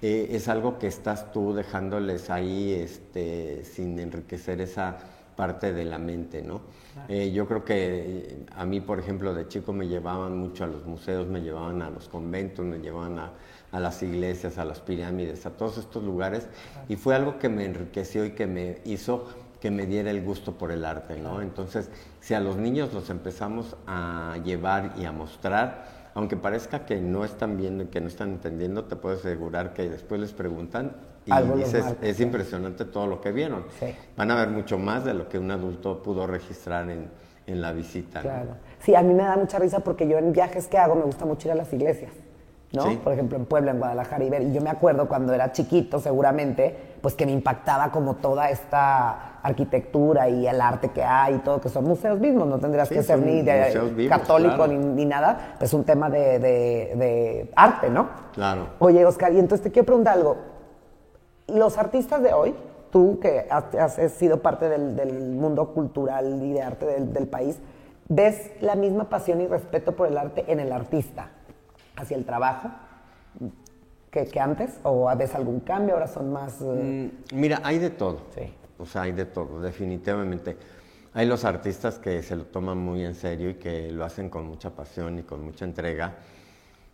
eh, 0.02 0.28
es 0.32 0.48
algo 0.50 0.78
que 0.78 0.88
estás 0.88 1.32
tú 1.32 1.54
dejándoles 1.54 2.30
ahí 2.30 2.74
este, 2.74 3.64
sin 3.66 3.98
enriquecer 4.00 4.62
esa 4.62 4.98
parte 5.36 5.74
de 5.74 5.86
la 5.86 5.98
mente, 5.98 6.44
¿no? 6.44 6.62
Eh, 7.10 7.32
yo 7.32 7.48
creo 7.48 7.66
que 7.66 7.76
eh, 7.78 8.46
a 8.56 8.66
mí, 8.68 8.80
por 8.82 9.00
ejemplo, 9.00 9.34
de 9.34 9.48
chico 9.48 9.74
me 9.74 9.88
llevaban 9.88 10.38
mucho 10.38 10.64
a 10.64 10.68
los 10.68 10.86
museos, 10.86 11.28
me 11.28 11.42
llevaban 11.42 11.82
a 11.82 11.90
los 11.90 12.08
conventos, 12.08 12.64
me 12.64 12.78
llevaban 12.78 13.18
a, 13.18 13.32
a 13.74 13.80
las 13.80 14.02
iglesias, 14.04 14.58
a 14.58 14.64
las 14.64 14.80
pirámides, 14.80 15.46
a 15.46 15.50
todos 15.50 15.78
estos 15.78 16.04
lugares, 16.04 16.48
y 16.88 16.96
fue 16.96 17.16
algo 17.16 17.40
que 17.40 17.50
me 17.50 17.66
enriqueció 17.66 18.24
y 18.24 18.32
que 18.32 18.48
me 18.48 18.78
hizo 18.86 19.26
que 19.60 19.72
me 19.72 19.86
diera 19.86 20.12
el 20.12 20.22
gusto 20.22 20.58
por 20.58 20.72
el 20.72 20.84
arte, 20.84 21.18
¿no? 21.18 21.42
Entonces, 21.42 21.90
si 22.20 22.34
a 22.34 22.42
los 22.42 22.58
niños 22.58 22.94
los 22.94 23.10
empezamos 23.10 23.78
a 23.88 24.36
llevar 24.44 24.92
y 24.98 25.06
a 25.06 25.14
mostrar, 25.14 25.86
aunque 26.16 26.36
parezca 26.36 26.86
que 26.86 27.00
no 27.00 27.24
están 27.24 27.56
viendo 27.56 27.84
y 27.84 27.88
que 27.88 28.02
no 28.02 28.08
están 28.08 28.32
entendiendo, 28.32 28.84
te 28.84 28.98
puedo 28.98 29.16
asegurar 29.16 29.74
que 29.74 29.90
después 29.90 30.20
les 30.20 30.34
preguntan 30.34 30.98
y 31.26 31.32
Algo 31.32 31.56
dices, 31.56 31.86
es 32.02 32.20
impresionante 32.20 32.84
todo 32.84 33.08
lo 33.08 33.22
que 33.22 33.32
vieron. 33.32 33.64
Sí. 33.80 33.96
Van 34.18 34.32
a 34.32 34.36
ver 34.36 34.50
mucho 34.50 34.78
más 34.78 35.06
de 35.06 35.14
lo 35.14 35.30
que 35.30 35.40
un 35.40 35.50
adulto 35.50 36.04
pudo 36.04 36.28
registrar 36.28 36.90
en, 36.90 37.08
en 37.48 37.62
la 37.62 37.72
visita. 37.72 38.20
¿no? 38.20 38.24
Claro. 38.24 38.56
Sí, 38.80 38.96
a 38.96 39.02
mí 39.02 39.14
me 39.14 39.24
da 39.24 39.38
mucha 39.38 39.60
risa 39.60 39.80
porque 39.80 40.08
yo 40.08 40.18
en 40.18 40.34
viajes 40.34 40.68
que 40.68 40.78
hago 40.78 40.96
me 40.96 41.04
gusta 41.04 41.26
mucho 41.26 41.48
ir 41.48 41.54
a 41.54 41.56
las 41.56 41.72
iglesias, 41.72 42.12
¿no? 42.74 42.84
Sí. 42.90 43.00
Por 43.04 43.14
ejemplo, 43.14 43.38
en 43.38 43.46
Puebla, 43.46 43.72
en 43.72 43.80
Guadalajara 43.80 44.24
y 44.24 44.30
ver. 44.30 44.42
Y 44.44 44.52
yo 44.54 44.62
me 44.62 44.70
acuerdo 44.70 45.08
cuando 45.08 45.34
era 45.34 45.52
chiquito, 45.52 46.00
seguramente, 46.00 46.76
pues 47.02 47.14
que 47.16 47.26
me 47.26 47.32
impactaba 47.32 47.92
como 47.92 48.16
toda 48.16 48.50
esta 48.50 49.40
arquitectura 49.44 50.28
y 50.30 50.48
el 50.48 50.60
arte 50.60 50.90
que 50.90 51.04
hay 51.04 51.36
y 51.36 51.38
todo, 51.40 51.60
que 51.62 51.70
son 51.70 51.84
museos 51.84 52.20
mismos, 52.20 52.48
no 52.48 52.60
tendrías 52.60 52.88
Sí, 52.88 52.96
que 52.96 53.04
ser 53.04 53.20
ni 53.20 53.42
de 53.42 53.66
museos 53.66 53.96
vivos, 53.96 54.18
católico 54.18 54.56
claro. 54.56 54.72
ni, 54.72 54.78
ni 54.78 55.06
nada, 55.06 55.56
pues 55.60 55.74
un 55.74 55.84
tema 55.84 56.10
de, 56.10 56.40
de- 56.40 56.94
de 56.96 57.52
arte, 57.56 57.90
¿no? 57.90 58.08
Claro. 58.34 58.68
Oye, 58.80 59.06
Oscar, 59.06 59.34
y 59.34 59.40
entonces 59.40 59.64
te 59.64 59.72
quiero 59.72 59.86
preguntar 59.86 60.14
algo. 60.18 60.38
Los 61.48 61.78
artistas 61.78 62.24
de 62.24 62.34
hoy, 62.34 62.56
tú 62.90 63.20
que 63.20 63.46
has, 63.50 63.98
has 63.98 64.12
sido 64.14 64.42
parte 64.42 64.70
del, 64.70 64.96
del 64.96 65.32
mundo 65.34 65.74
cultural 65.74 66.42
y 66.42 66.54
de 66.54 66.62
arte 66.62 66.86
del, 66.86 67.14
del 67.14 67.28
país, 67.28 67.60
¿ves 68.08 68.50
la 68.62 68.76
misma 68.76 69.10
pasión 69.10 69.42
y 69.42 69.48
respeto 69.48 69.92
por 69.92 70.08
el 70.08 70.18
arte 70.18 70.46
en 70.48 70.60
el 70.62 70.72
artista 70.72 71.30
hacia 71.96 72.18
el 72.18 72.26
trabajo 72.26 72.70
que, 74.12 74.26
que 74.26 74.40
antes? 74.40 74.80
¿O 74.84 75.14
ves 75.16 75.34
algún 75.36 75.60
cambio? 75.62 75.96
Ahora 75.96 76.08
son 76.08 76.32
más... 76.32 76.62
eh, 76.62 77.12
Mm, 77.32 77.40
Mira, 77.40 77.62
hay 77.64 77.80
de 77.80 77.90
todo. 77.90 78.22
Sí. 78.36 78.54
O 78.78 78.86
sea, 78.86 79.04
hay 79.04 79.12
de 79.12 79.26
todo, 79.26 79.62
definitivamente. 79.62 80.58
Hay 81.14 81.28
los 81.28 81.46
artistas 81.46 82.00
que 82.00 82.22
se 82.24 82.36
lo 82.36 82.46
toman 82.46 82.78
muy 82.78 83.04
en 83.06 83.16
serio 83.16 83.52
y 83.52 83.56
que 83.56 83.92
lo 83.92 84.04
hacen 84.04 84.30
con 84.30 84.46
mucha 84.46 84.72
pasión 84.72 85.20
y 85.20 85.24
con 85.24 85.44
mucha 85.44 85.64
entrega. 85.66 86.16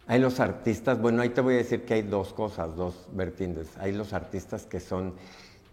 Hay 0.07 0.19
los 0.19 0.39
artistas, 0.39 0.99
bueno, 0.99 1.21
ahí 1.21 1.29
te 1.29 1.39
voy 1.41 1.53
a 1.53 1.57
decir 1.57 1.85
que 1.85 1.93
hay 1.95 2.01
dos 2.01 2.33
cosas, 2.33 2.75
dos 2.75 3.07
vertientes. 3.13 3.77
Hay 3.77 3.91
los 3.93 4.11
artistas 4.13 4.65
que 4.65 4.79
son 4.79 5.13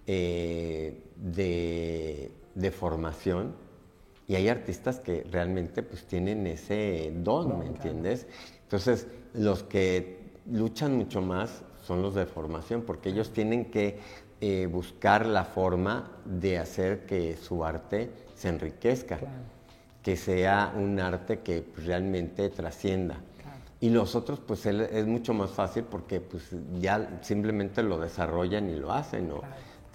eh, 0.06 1.02
de, 1.16 2.30
de 2.54 2.70
formación 2.70 3.54
y 4.28 4.34
hay 4.34 4.48
artistas 4.48 4.98
que 5.00 5.24
realmente 5.30 5.82
pues 5.82 6.04
tienen 6.06 6.46
ese 6.46 7.12
don, 7.16 7.58
¿me 7.58 7.66
entiendes? 7.66 8.26
Entonces, 8.62 9.06
los 9.34 9.62
que 9.62 10.18
luchan 10.50 10.96
mucho 10.96 11.20
más 11.20 11.62
son 11.84 12.02
los 12.02 12.14
de 12.14 12.26
formación, 12.26 12.82
porque 12.82 13.10
ellos 13.10 13.32
tienen 13.32 13.66
que 13.66 13.98
eh, 14.40 14.66
buscar 14.70 15.24
la 15.26 15.44
forma 15.44 16.10
de 16.24 16.58
hacer 16.58 17.06
que 17.06 17.36
su 17.36 17.64
arte 17.64 18.10
se 18.34 18.48
enriquezca, 18.48 19.18
que 20.02 20.16
sea 20.16 20.72
un 20.76 20.98
arte 21.00 21.40
que 21.40 21.62
pues, 21.62 21.86
realmente 21.86 22.48
trascienda. 22.50 23.16
Y 23.80 23.90
los 23.90 24.14
otros, 24.16 24.40
pues 24.40 24.66
él- 24.66 24.80
es 24.80 25.06
mucho 25.06 25.34
más 25.34 25.50
fácil 25.50 25.84
porque 25.84 26.20
pues 26.20 26.48
ya 26.80 27.18
simplemente 27.22 27.82
lo 27.82 27.98
desarrollan 27.98 28.68
y 28.70 28.74
lo 28.74 28.92
hacen, 28.92 29.28
¿no? 29.28 29.40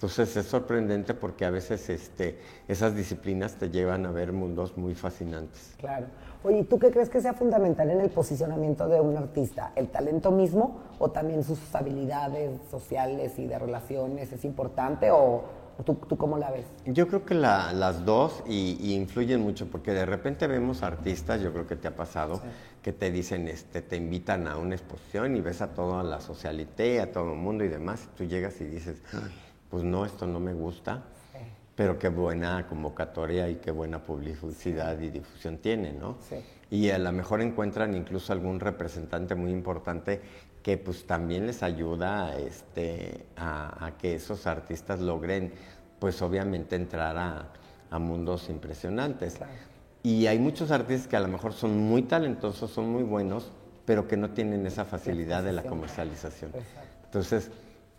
Entonces 0.02 0.36
es 0.36 0.46
sorprendente 0.46 1.14
porque 1.14 1.44
a 1.44 1.50
veces 1.50 1.88
este, 1.88 2.36
esas 2.66 2.96
disciplinas 2.96 3.54
te 3.54 3.70
llevan 3.70 4.04
a 4.04 4.10
ver 4.10 4.32
mundos 4.32 4.76
muy 4.76 4.96
fascinantes. 4.96 5.76
Claro. 5.78 6.06
Oye, 6.42 6.58
¿y 6.58 6.64
¿tú 6.64 6.80
qué 6.80 6.90
crees 6.90 7.08
que 7.08 7.20
sea 7.20 7.34
fundamental 7.34 7.88
en 7.88 8.00
el 8.00 8.10
posicionamiento 8.10 8.88
de 8.88 9.00
un 9.00 9.16
artista? 9.16 9.70
¿El 9.76 9.90
talento 9.90 10.32
mismo 10.32 10.80
o 10.98 11.12
también 11.12 11.44
sus 11.44 11.72
habilidades 11.72 12.50
sociales 12.68 13.38
y 13.38 13.46
de 13.46 13.56
relaciones 13.60 14.32
es 14.32 14.44
importante 14.44 15.12
o 15.12 15.44
tú, 15.86 15.94
tú 15.94 16.16
cómo 16.16 16.36
la 16.36 16.50
ves? 16.50 16.66
Yo 16.84 17.06
creo 17.06 17.24
que 17.24 17.34
la- 17.34 17.72
las 17.72 18.04
dos 18.04 18.42
y, 18.48 18.76
y 18.80 18.94
influyen 18.94 19.40
mucho 19.40 19.70
porque 19.70 19.92
de 19.92 20.04
repente 20.04 20.48
vemos 20.48 20.82
artistas, 20.82 21.40
yo 21.40 21.52
creo 21.52 21.68
que 21.68 21.76
te 21.76 21.86
ha 21.86 21.94
pasado, 21.94 22.40
que 22.82 22.92
te 22.92 23.12
dicen, 23.12 23.46
este, 23.46 23.82
te 23.82 23.94
invitan 23.98 24.48
a 24.48 24.56
una 24.56 24.74
exposición 24.74 25.36
y 25.36 25.40
ves 25.40 25.62
a 25.62 25.68
toda 25.74 26.02
la 26.02 26.20
socialité, 26.20 27.00
a 27.00 27.12
todo 27.12 27.30
el 27.34 27.38
mundo 27.38 27.62
y 27.62 27.68
demás, 27.68 28.08
y 28.12 28.16
tú 28.16 28.24
llegas 28.24 28.60
y 28.60 28.64
dices, 28.64 29.00
"Ay, 29.12 29.30
pues 29.72 29.84
no, 29.84 30.04
esto 30.04 30.26
no 30.26 30.38
me 30.38 30.52
gusta, 30.52 31.02
pero 31.74 31.98
qué 31.98 32.10
buena 32.10 32.66
convocatoria 32.68 33.48
y 33.48 33.54
qué 33.54 33.70
buena 33.70 34.02
publicidad 34.02 35.00
y 35.00 35.08
difusión 35.08 35.56
tiene, 35.56 35.94
¿no? 35.94 36.18
Sí. 36.28 36.36
Y 36.70 36.90
a 36.90 36.98
lo 36.98 37.10
mejor 37.10 37.40
encuentran 37.40 37.94
incluso 37.94 38.34
algún 38.34 38.60
representante 38.60 39.34
muy 39.34 39.50
importante 39.50 40.20
que 40.62 40.76
pues 40.76 41.06
también 41.06 41.46
les 41.46 41.62
ayuda 41.62 42.36
este, 42.36 43.24
a, 43.34 43.86
a 43.86 43.96
que 43.96 44.14
esos 44.14 44.46
artistas 44.46 45.00
logren 45.00 45.54
pues 45.98 46.20
obviamente 46.20 46.76
entrar 46.76 47.16
a, 47.16 47.48
a 47.88 47.98
mundos 47.98 48.50
impresionantes. 48.50 49.38
Y 50.02 50.26
hay 50.26 50.38
muchos 50.38 50.70
artistas 50.70 51.08
que 51.08 51.16
a 51.16 51.20
lo 51.20 51.28
mejor 51.28 51.54
son 51.54 51.78
muy 51.78 52.02
talentosos, 52.02 52.70
son 52.70 52.90
muy 52.90 53.04
buenos, 53.04 53.52
pero 53.86 54.06
que 54.06 54.18
no 54.18 54.32
tienen 54.32 54.66
esa 54.66 54.84
facilidad 54.84 55.42
de 55.42 55.52
la 55.52 55.62
comercialización. 55.62 56.52
Entonces, 57.06 57.50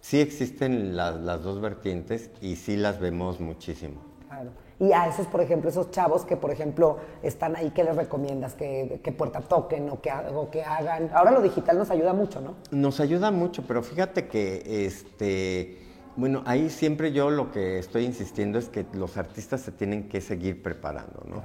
sí 0.04 0.20
existen 0.20 0.98
las 0.98 1.44
dos 1.44 1.62
vertientes 1.62 2.30
y 2.42 2.58
sí 2.58 2.76
las 2.76 3.00
vemos 3.00 3.40
muchísimo. 3.40 4.02
Claro. 4.28 4.52
Y 4.80 4.92
a 4.92 5.08
esos, 5.08 5.28
por 5.28 5.40
ejemplo, 5.40 5.70
esos 5.70 5.92
chavos 5.92 6.26
que, 6.26 6.36
por 6.36 6.52
ejemplo, 6.52 6.98
están 7.22 7.56
ahí, 7.56 7.72
¿qué 7.72 7.86
les 7.86 7.96
recomiendas? 7.96 8.54
¿Que, 8.54 9.00
puerta 9.18 9.40
toquen 9.40 9.90
o 9.90 10.02
que, 10.02 10.12
o 10.12 10.50
que 10.52 10.62
hagan? 10.62 11.10
Ahora 11.14 11.32
lo 11.32 11.42
digital 11.42 11.78
nos 11.78 11.90
ayuda 11.90 12.12
mucho, 12.12 12.42
¿no? 12.42 12.56
Nos 12.72 13.00
ayuda 13.00 13.32
mucho, 13.32 13.64
pero 13.66 13.82
fíjate 13.82 14.28
que, 14.28 14.86
este, 14.86 15.78
bueno, 16.18 16.44
ahí 16.46 16.70
siempre 16.70 17.14
yo 17.14 17.30
lo 17.30 17.50
que 17.50 17.80
estoy 17.80 18.04
insistiendo 18.04 18.60
es 18.60 18.68
que 18.68 18.86
los 18.94 19.16
artistas 19.16 19.62
se 19.62 19.72
tienen 19.72 20.10
que 20.10 20.20
seguir 20.20 20.62
preparando, 20.62 21.24
¿no? 21.30 21.42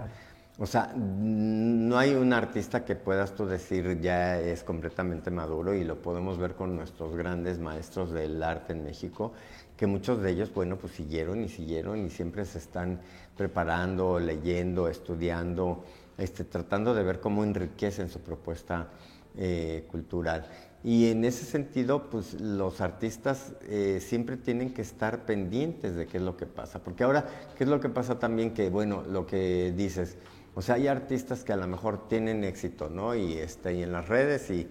O 0.61 0.67
sea, 0.67 0.93
no 0.97 1.97
hay 1.99 2.15
un 2.15 2.33
artista 2.33 2.85
que 2.85 2.97
puedas 2.97 3.37
tú 3.37 3.47
decir 3.47 4.01
ya 4.01 4.41
es 4.41 4.65
completamente 4.65 5.31
maduro 5.31 5.73
y 5.73 5.85
lo 5.85 6.03
podemos 6.03 6.37
ver 6.37 6.55
con 6.55 6.75
nuestros 6.75 7.15
grandes 7.15 7.61
maestros 7.61 8.11
del 8.11 8.43
arte 8.43 8.73
en 8.73 8.83
México, 8.83 9.33
que 9.77 9.87
muchos 9.87 10.21
de 10.21 10.33
ellos, 10.33 10.53
bueno, 10.53 10.77
pues 10.77 10.95
siguieron 10.95 11.45
y 11.45 11.49
siguieron 11.49 12.05
y 12.05 12.11
siempre 12.11 12.45
se 12.45 12.59
están 12.59 13.01
preparando, 13.37 14.19
leyendo, 14.19 14.89
estudiando, 14.89 15.85
este, 16.17 16.43
tratando 16.43 16.93
de 16.93 17.05
ver 17.05 17.21
cómo 17.21 17.45
enriquecen 17.45 18.09
su 18.09 18.19
propuesta 18.19 18.89
eh, 19.37 19.87
cultural. 19.89 20.45
Y 20.83 21.11
en 21.11 21.25
ese 21.25 21.45
sentido, 21.45 22.11
pues 22.11 22.41
los 22.41 22.81
artistas 22.81 23.53
eh, 23.69 24.01
siempre 24.01 24.37
tienen 24.37 24.75
que 24.75 24.83
estar 24.83 25.25
pendientes 25.25 25.95
de 25.95 26.07
qué 26.07 26.17
es 26.17 26.23
lo 26.23 26.37
que 26.37 26.47
pasa. 26.47 26.81
Porque 26.83 27.05
ahora, 27.05 27.27
¿qué 27.57 27.63
es 27.63 27.71
lo 27.71 27.79
que 27.81 27.89
pasa 27.89 28.19
también? 28.19 28.55
Que, 28.55 28.71
bueno, 28.71 29.03
lo 29.03 29.27
que 29.27 29.73
dices, 29.77 30.17
o 30.55 30.63
sea, 30.63 30.77
hay 30.77 30.89
artistas 30.89 31.45
que 31.45 31.53
a 31.53 31.57
lo 31.57 31.67
mejor 31.67 32.09
tienen 32.09 32.45
éxito, 32.45 32.89
¿no? 32.89 33.15
Y, 33.15 33.35
este, 33.35 33.75
y 33.75 33.83
en 33.83 33.93
las 33.93 34.09
redes, 34.09 34.51
y, 34.51 34.69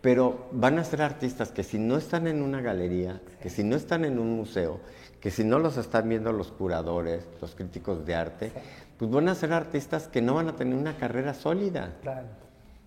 pero 0.00 0.48
van 0.52 0.78
a 0.78 0.84
ser 0.84 1.02
artistas 1.02 1.50
que 1.50 1.64
si 1.64 1.78
no 1.78 1.96
están 1.96 2.26
en 2.26 2.42
una 2.42 2.60
galería, 2.60 3.20
que 3.42 3.50
si 3.50 3.64
no 3.64 3.76
están 3.76 4.04
en 4.04 4.18
un 4.18 4.36
museo, 4.36 4.80
que 5.20 5.30
si 5.30 5.42
no 5.42 5.58
los 5.58 5.76
están 5.76 6.08
viendo 6.08 6.32
los 6.32 6.52
curadores, 6.52 7.26
los 7.40 7.54
críticos 7.54 8.06
de 8.06 8.14
arte, 8.14 8.52
pues 8.98 9.10
van 9.10 9.28
a 9.28 9.34
ser 9.34 9.52
artistas 9.52 10.08
que 10.08 10.22
no 10.22 10.34
van 10.34 10.48
a 10.48 10.56
tener 10.56 10.76
una 10.76 10.96
carrera 10.96 11.34
sólida. 11.34 11.96
Claro. 12.02 12.45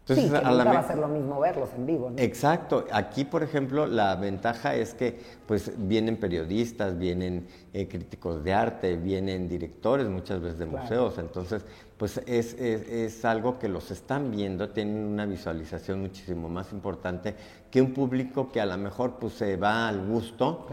Entonces, 0.09 0.39
sí, 0.39 0.43
que 0.43 0.49
nunca 0.51 0.63
va 0.73 0.79
a 0.79 0.87
ser 0.87 0.97
lo 0.97 1.07
mismo 1.07 1.39
verlos 1.39 1.69
en 1.77 1.85
vivo. 1.85 2.09
¿no? 2.09 2.17
Exacto. 2.17 2.85
Aquí, 2.91 3.25
por 3.25 3.43
ejemplo, 3.43 3.85
la 3.85 4.15
ventaja 4.15 4.73
es 4.73 4.93
que 4.93 5.19
pues 5.45 5.71
vienen 5.77 6.17
periodistas, 6.17 6.97
vienen 6.97 7.47
eh, 7.73 7.87
críticos 7.87 8.43
de 8.43 8.53
arte, 8.53 8.95
vienen 8.95 9.47
directores 9.47 10.07
muchas 10.07 10.41
veces 10.41 10.59
de 10.59 10.65
museos. 10.65 11.17
Entonces, 11.19 11.63
pues 11.97 12.21
es, 12.25 12.53
es, 12.55 13.23
algo 13.23 13.59
que 13.59 13.67
los 13.67 13.91
están 13.91 14.31
viendo, 14.31 14.69
tienen 14.69 15.05
una 15.05 15.25
visualización 15.25 16.01
muchísimo 16.01 16.49
más 16.49 16.71
importante 16.71 17.35
que 17.69 17.81
un 17.81 17.93
público 17.93 18.51
que 18.51 18.61
a 18.61 18.65
lo 18.65 18.77
mejor 18.77 19.15
pues 19.19 19.33
se 19.33 19.57
va 19.57 19.87
al 19.87 20.07
gusto. 20.07 20.65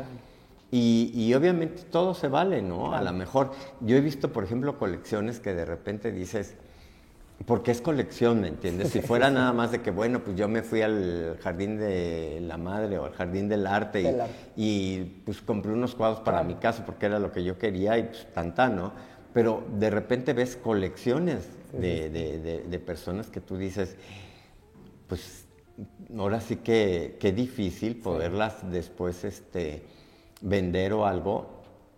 Y, 0.70 1.12
y, 1.14 1.32
obviamente 1.34 1.84
todo 1.84 2.12
se 2.12 2.26
vale, 2.26 2.60
¿no? 2.60 2.92
A 2.92 3.00
lo 3.00 3.12
mejor, 3.12 3.52
yo 3.80 3.96
he 3.96 4.00
visto, 4.00 4.32
por 4.32 4.42
ejemplo, 4.42 4.76
colecciones 4.76 5.38
que 5.38 5.54
de 5.54 5.64
repente 5.64 6.10
dices, 6.10 6.56
porque 7.44 7.70
es 7.70 7.80
colección, 7.80 8.40
¿me 8.40 8.48
entiendes? 8.48 8.90
Si 8.90 9.00
fuera 9.02 9.30
nada 9.30 9.52
más 9.52 9.70
de 9.72 9.82
que, 9.82 9.90
bueno, 9.90 10.24
pues 10.24 10.36
yo 10.36 10.48
me 10.48 10.62
fui 10.62 10.82
al 10.82 11.38
jardín 11.42 11.78
de 11.78 12.40
la 12.40 12.56
madre 12.56 12.98
o 12.98 13.04
al 13.04 13.12
jardín 13.12 13.48
del 13.48 13.66
arte, 13.66 14.16
y, 14.56 15.00
pues 15.24 15.42
compré 15.42 15.72
unos 15.72 15.94
cuadros 15.94 16.20
para 16.20 16.42
mi 16.42 16.54
casa 16.54 16.84
porque 16.86 17.06
era 17.06 17.18
lo 17.18 17.32
que 17.32 17.44
yo 17.44 17.58
quería 17.58 17.98
y 17.98 18.04
pues 18.04 18.26
tanta, 18.32 18.68
¿no? 18.68 18.92
Pero 19.34 19.64
de 19.78 19.90
repente 19.90 20.32
ves 20.32 20.56
colecciones 20.56 21.48
de, 21.72 22.08
de, 22.08 22.78
personas 22.78 23.28
que 23.28 23.42
tú 23.42 23.58
dices, 23.58 23.96
pues 25.08 25.44
ahora 26.16 26.40
sí 26.40 26.56
que 26.56 27.18
qué 27.20 27.32
difícil 27.32 27.96
poderlas 27.96 28.70
después 28.70 29.24
este, 29.24 29.82
vender 30.40 30.94
o 30.94 31.04
algo 31.04 31.56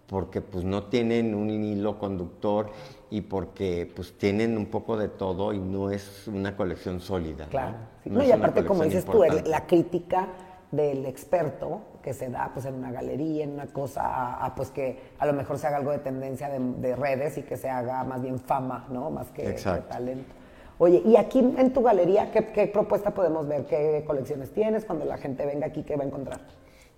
porque 0.08 0.40
pues 0.40 0.64
no 0.64 0.84
tienen 0.84 1.34
un 1.34 1.50
hilo 1.50 1.98
conductor 1.98 2.70
y 3.10 3.22
porque 3.22 3.90
pues 3.94 4.16
tienen 4.18 4.56
un 4.56 4.66
poco 4.66 4.96
de 4.96 5.08
todo 5.08 5.52
y 5.52 5.58
no 5.58 5.90
es 5.90 6.28
una 6.28 6.56
colección 6.56 7.00
sólida. 7.00 7.46
Claro. 7.46 7.76
¿no? 8.04 8.22
y 8.22 8.30
aparte, 8.30 8.64
como 8.64 8.84
dices 8.84 9.04
tú, 9.04 9.22
la 9.44 9.66
crítica 9.66 10.28
del 10.70 11.06
experto 11.06 11.80
que 12.02 12.12
se 12.12 12.28
da 12.28 12.50
pues 12.52 12.66
en 12.66 12.74
una 12.74 12.92
galería, 12.92 13.44
en 13.44 13.52
una 13.52 13.66
cosa, 13.66 14.44
a, 14.44 14.54
pues 14.54 14.70
que 14.70 14.98
a 15.18 15.26
lo 15.26 15.32
mejor 15.32 15.58
se 15.58 15.66
haga 15.66 15.78
algo 15.78 15.90
de 15.90 15.98
tendencia 15.98 16.48
de, 16.50 16.96
redes 16.96 17.38
y 17.38 17.42
que 17.42 17.56
se 17.56 17.70
haga 17.70 18.04
más 18.04 18.22
bien 18.22 18.38
fama, 18.38 18.86
¿no? 18.90 19.10
Más 19.10 19.30
que, 19.30 19.52
talento. 19.88 20.34
Oye, 20.78 21.02
y 21.04 21.16
aquí 21.16 21.38
en 21.38 21.72
tu 21.72 21.82
galería, 21.82 22.30
¿qué, 22.30 22.46
¿qué, 22.46 22.66
propuesta 22.68 23.12
podemos 23.12 23.48
ver? 23.48 23.64
¿Qué 23.66 24.04
colecciones 24.06 24.52
tienes? 24.52 24.84
Cuando 24.84 25.04
la 25.04 25.16
gente 25.16 25.44
venga 25.44 25.66
aquí, 25.66 25.82
¿qué 25.82 25.96
va 25.96 26.04
a 26.04 26.06
encontrar? 26.06 26.40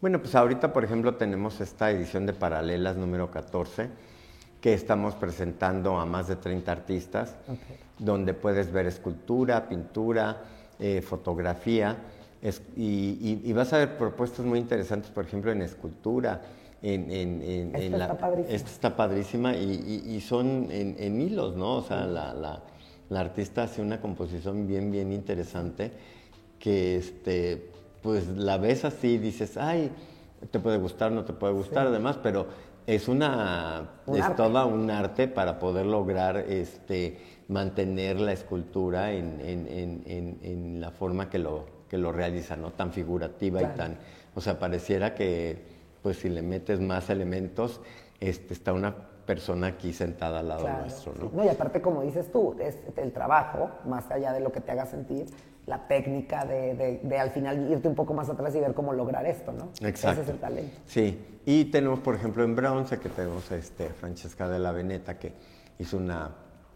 Bueno, 0.01 0.19
pues 0.21 0.35
ahorita, 0.35 0.73
por 0.73 0.85
ejemplo, 0.85 1.17
tenemos 1.17 1.61
esta 1.61 1.91
edición 1.91 2.27
de 2.27 2.33
Paralelas 2.33 2.97
número 2.97 3.31
14, 3.31 3.89
que 4.61 4.75
estamos 4.75 5.15
presentando 5.15 5.99
a 5.99 6.07
más 6.07 6.29
de 6.29 6.37
30 6.37 6.71
artistas, 6.71 7.37
donde 7.99 8.35
puedes 8.35 8.71
ver 8.73 8.87
escultura, 8.87 9.69
pintura, 9.69 10.43
eh, 10.79 11.01
fotografía, 11.01 11.97
y, 12.77 13.53
vas 13.53 13.73
a 13.73 13.79
ver 13.79 13.99
propuestas 13.99 14.45
muy 14.47 14.59
interesantes, 14.59 15.11
por 15.11 15.25
ejemplo, 15.25 15.53
en 15.53 15.63
escultura. 15.63 16.41
En, 16.83 17.11
en, 17.11 17.77
esta, 17.77 18.05
está 18.05 18.19
padrísima. 18.19 18.55
esta 18.55 18.71
está 18.71 18.97
padrísima 18.97 19.55
y, 19.55 20.21
son 20.23 20.69
en, 20.71 21.21
hilos, 21.21 21.57
¿no? 21.57 21.77
O 21.77 21.83
sea, 21.83 22.07
la, 22.07 22.33
la, 22.33 22.63
la, 23.11 23.21
artista 23.21 23.65
hace 23.65 23.83
una 23.83 24.01
composición 24.01 24.67
bien, 24.67 24.91
bien 24.91 25.13
interesante 25.13 25.93
que 26.59 26.97
este, 26.97 27.71
pues 28.03 28.29
la 28.29 28.57
ves 28.57 28.85
así 28.87 29.15
y 29.15 29.19
dices, 29.19 29.57
ay, 29.59 29.91
te 30.51 30.59
puede 30.59 30.79
gustar, 30.79 31.13
no 31.13 31.25
te 31.25 31.35
puede 31.35 31.53
gustar, 31.53 31.87
además, 31.87 32.19
pero 32.23 32.47
es 32.95 33.07
una 33.07 33.89
es 34.13 34.37
toda 34.37 34.67
un 34.67 34.91
arte 34.91 35.29
para 35.29 35.61
poder 35.61 35.87
lograr 35.87 36.37
este 36.37 37.19
mantener 37.47 38.21
la 38.21 38.33
escultura 38.33 39.13
en, 39.13 39.41
en, 39.41 40.41
en, 40.43 40.81
la 40.81 40.91
forma 40.91 41.31
que 41.31 41.39
lo, 41.39 41.67
que 41.89 41.99
lo 41.99 42.11
realiza, 42.11 42.57
¿no? 42.57 42.73
Tan 42.73 42.93
figurativa 42.93 43.63
y 43.63 43.67
tan. 43.77 43.99
O 44.35 44.41
sea, 44.41 44.59
pareciera 44.59 45.15
que 45.15 45.63
pues 46.03 46.19
si 46.19 46.29
le 46.29 46.43
metes 46.43 46.81
más 46.81 47.11
elementos, 47.11 47.81
este, 48.19 48.55
está 48.55 48.73
una 48.73 48.95
persona 49.31 49.69
aquí 49.69 49.93
sentada 49.93 50.41
al 50.41 50.49
lado 50.49 50.69
nuestro, 50.69 51.15
¿no? 51.15 51.31
¿no? 51.33 51.45
Y 51.45 51.49
aparte, 51.49 51.81
como 51.81 52.03
dices 52.03 52.33
tú, 52.33 52.57
es 52.59 52.75
el 52.97 53.13
trabajo, 53.13 53.71
más 53.87 54.11
allá 54.11 54.33
de 54.33 54.41
lo 54.41 54.51
que 54.51 54.61
te 54.61 54.73
haga 54.73 54.87
sentir, 54.87 55.27
la 55.67 55.87
técnica 55.87 56.45
de, 56.45 56.99
de, 57.01 57.19
al 57.19 57.31
final 57.31 57.71
irte 57.71 57.87
un 57.87 57.95
poco 57.95 58.13
más 58.13 58.29
atrás 58.29 58.53
y 58.57 58.59
ver 58.59 58.75
cómo 58.75 58.93
lograr 58.93 59.25
esto, 59.27 59.53
¿no? 59.53 59.69
Exacto. 59.87 60.23
Ese 60.23 60.23
es 60.23 60.29
el 60.31 60.41
talento. 60.41 60.77
Sí, 60.85 61.41
y 61.47 61.67
tenemos, 61.67 62.01
por 62.01 62.17
ejemplo, 62.17 62.43
en 62.43 62.57
bronce, 62.57 62.99
que 62.99 63.09
tenemos 63.09 63.49
este, 63.53 63.91
Francesca 63.91 64.49
de 64.49 64.59
la 64.59 64.73
Veneta, 64.73 65.17
que 65.17 65.33
hizo 65.79 65.97
una 65.97 66.31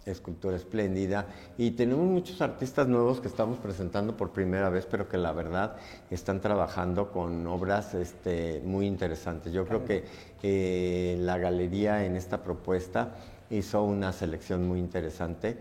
escultura 0.06 0.56
espléndida, 0.56 1.26
y 1.56 1.72
tenemos 1.72 2.06
muchos 2.06 2.40
artistas 2.40 2.88
nuevos 2.88 3.20
que 3.20 3.28
estamos 3.28 3.58
presentando 3.58 4.16
por 4.16 4.30
primera 4.30 4.68
vez, 4.68 4.86
pero 4.86 5.08
que 5.08 5.16
la 5.16 5.32
verdad 5.32 5.76
están 6.10 6.40
trabajando 6.40 7.10
con 7.10 7.46
obras 7.46 7.94
este, 7.94 8.62
muy 8.64 8.86
interesantes. 8.86 9.52
Yo 9.52 9.66
creo 9.66 9.84
que 9.84 10.04
eh, 10.42 11.16
la 11.20 11.38
galería 11.38 12.04
en 12.04 12.16
esta 12.16 12.42
propuesta 12.42 13.14
hizo 13.50 13.82
una 13.82 14.12
selección 14.12 14.66
muy 14.66 14.78
interesante 14.78 15.58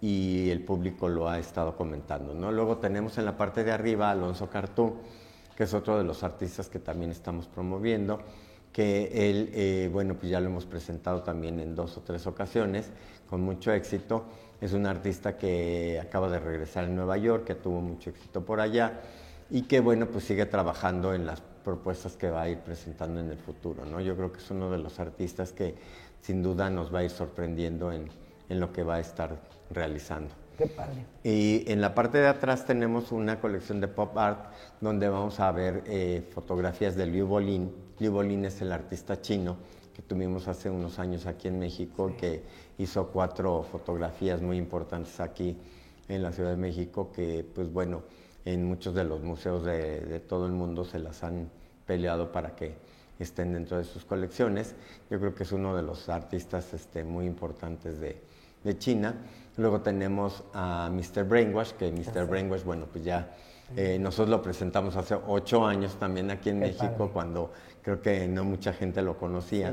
y 0.00 0.50
el 0.50 0.62
público 0.62 1.08
lo 1.08 1.28
ha 1.28 1.38
estado 1.38 1.76
comentando. 1.76 2.34
¿no? 2.34 2.52
Luego 2.52 2.78
tenemos 2.78 3.18
en 3.18 3.24
la 3.24 3.36
parte 3.36 3.64
de 3.64 3.72
arriba 3.72 4.08
a 4.08 4.12
Alonso 4.12 4.48
Cartú, 4.48 4.96
que 5.56 5.64
es 5.64 5.74
otro 5.74 5.96
de 5.98 6.04
los 6.04 6.22
artistas 6.22 6.68
que 6.68 6.78
también 6.78 7.10
estamos 7.10 7.46
promoviendo, 7.46 8.20
que 8.72 9.30
él, 9.30 9.50
eh, 9.54 9.88
bueno, 9.90 10.14
pues 10.14 10.30
ya 10.30 10.38
lo 10.38 10.46
hemos 10.48 10.66
presentado 10.66 11.22
también 11.22 11.60
en 11.60 11.74
dos 11.74 11.96
o 11.96 12.02
tres 12.02 12.26
ocasiones, 12.26 12.90
con 13.28 13.42
mucho 13.42 13.72
éxito. 13.72 14.24
Es 14.60 14.72
un 14.72 14.86
artista 14.86 15.36
que 15.36 16.00
acaba 16.02 16.28
de 16.28 16.38
regresar 16.38 16.84
en 16.84 16.96
Nueva 16.96 17.16
York, 17.18 17.44
que 17.44 17.54
tuvo 17.54 17.80
mucho 17.80 18.10
éxito 18.10 18.44
por 18.44 18.60
allá 18.60 19.00
y 19.50 19.62
que, 19.62 19.80
bueno, 19.80 20.06
pues 20.06 20.24
sigue 20.24 20.46
trabajando 20.46 21.14
en 21.14 21.26
las 21.26 21.40
propuestas 21.64 22.16
que 22.16 22.30
va 22.30 22.42
a 22.42 22.48
ir 22.48 22.58
presentando 22.58 23.20
en 23.20 23.30
el 23.30 23.38
futuro, 23.38 23.84
¿no? 23.84 24.00
Yo 24.00 24.16
creo 24.16 24.32
que 24.32 24.38
es 24.38 24.50
uno 24.50 24.70
de 24.70 24.78
los 24.78 24.98
artistas 24.98 25.52
que 25.52 25.74
sin 26.20 26.42
duda 26.42 26.70
nos 26.70 26.94
va 26.94 27.00
a 27.00 27.04
ir 27.04 27.10
sorprendiendo 27.10 27.92
en, 27.92 28.08
en 28.48 28.60
lo 28.60 28.72
que 28.72 28.82
va 28.82 28.96
a 28.96 29.00
estar 29.00 29.36
realizando. 29.70 30.34
Qué 30.56 30.66
padre. 30.66 31.04
Y 31.22 31.70
en 31.70 31.80
la 31.80 31.94
parte 31.94 32.18
de 32.18 32.28
atrás 32.28 32.64
tenemos 32.64 33.12
una 33.12 33.40
colección 33.40 33.80
de 33.80 33.88
pop 33.88 34.16
art 34.16 34.52
donde 34.80 35.08
vamos 35.08 35.38
a 35.38 35.52
ver 35.52 35.84
eh, 35.86 36.26
fotografías 36.32 36.96
de 36.96 37.06
Liu 37.06 37.26
Bolin. 37.26 37.70
Liu 37.98 38.12
Bolin 38.12 38.44
es 38.46 38.62
el 38.62 38.72
artista 38.72 39.20
chino 39.20 39.56
que 39.96 40.02
tuvimos 40.02 40.46
hace 40.46 40.68
unos 40.68 40.98
años 40.98 41.24
aquí 41.24 41.48
en 41.48 41.58
México, 41.58 42.12
que 42.18 42.42
hizo 42.76 43.06
cuatro 43.06 43.62
fotografías 43.62 44.42
muy 44.42 44.58
importantes 44.58 45.18
aquí 45.20 45.56
en 46.06 46.22
la 46.22 46.32
Ciudad 46.32 46.50
de 46.50 46.58
México, 46.58 47.10
que 47.10 47.46
pues 47.54 47.72
bueno, 47.72 48.02
en 48.44 48.66
muchos 48.66 48.94
de 48.94 49.04
los 49.04 49.22
museos 49.22 49.64
de, 49.64 50.20
todo 50.28 50.44
el 50.44 50.52
mundo 50.52 50.84
se 50.84 50.98
las 50.98 51.24
han 51.24 51.48
peleado 51.86 52.30
para 52.30 52.54
que 52.54 52.74
estén 53.18 53.54
dentro 53.54 53.78
de 53.78 53.84
sus 53.84 54.04
colecciones. 54.04 54.74
Yo 55.08 55.18
creo 55.18 55.34
que 55.34 55.44
es 55.44 55.52
uno 55.52 55.74
de 55.74 55.82
los 55.82 56.10
artistas 56.10 56.74
este, 56.74 57.02
muy 57.02 57.24
importantes 57.24 57.98
de, 57.98 58.20
de 58.64 58.78
China. 58.78 59.14
Luego 59.56 59.80
tenemos 59.80 60.44
a 60.52 60.90
Mr. 60.92 61.24
Brainwash, 61.24 61.70
que 61.70 61.90
Mr. 61.90 62.26
Brainwash, 62.26 62.64
bueno, 62.64 62.84
pues 62.92 63.02
ya 63.02 63.34
eh, 63.74 63.98
nosotros 63.98 64.28
lo 64.28 64.42
presentamos 64.42 64.94
hace 64.94 65.16
ocho 65.26 65.66
años 65.66 65.96
también 65.96 66.30
aquí 66.30 66.50
en 66.50 66.60
México, 66.60 67.10
cuando 67.12 67.52
creo 67.86 68.02
que 68.02 68.26
no 68.26 68.42
mucha 68.42 68.72
gente 68.72 69.00
lo 69.00 69.16
conocía. 69.16 69.72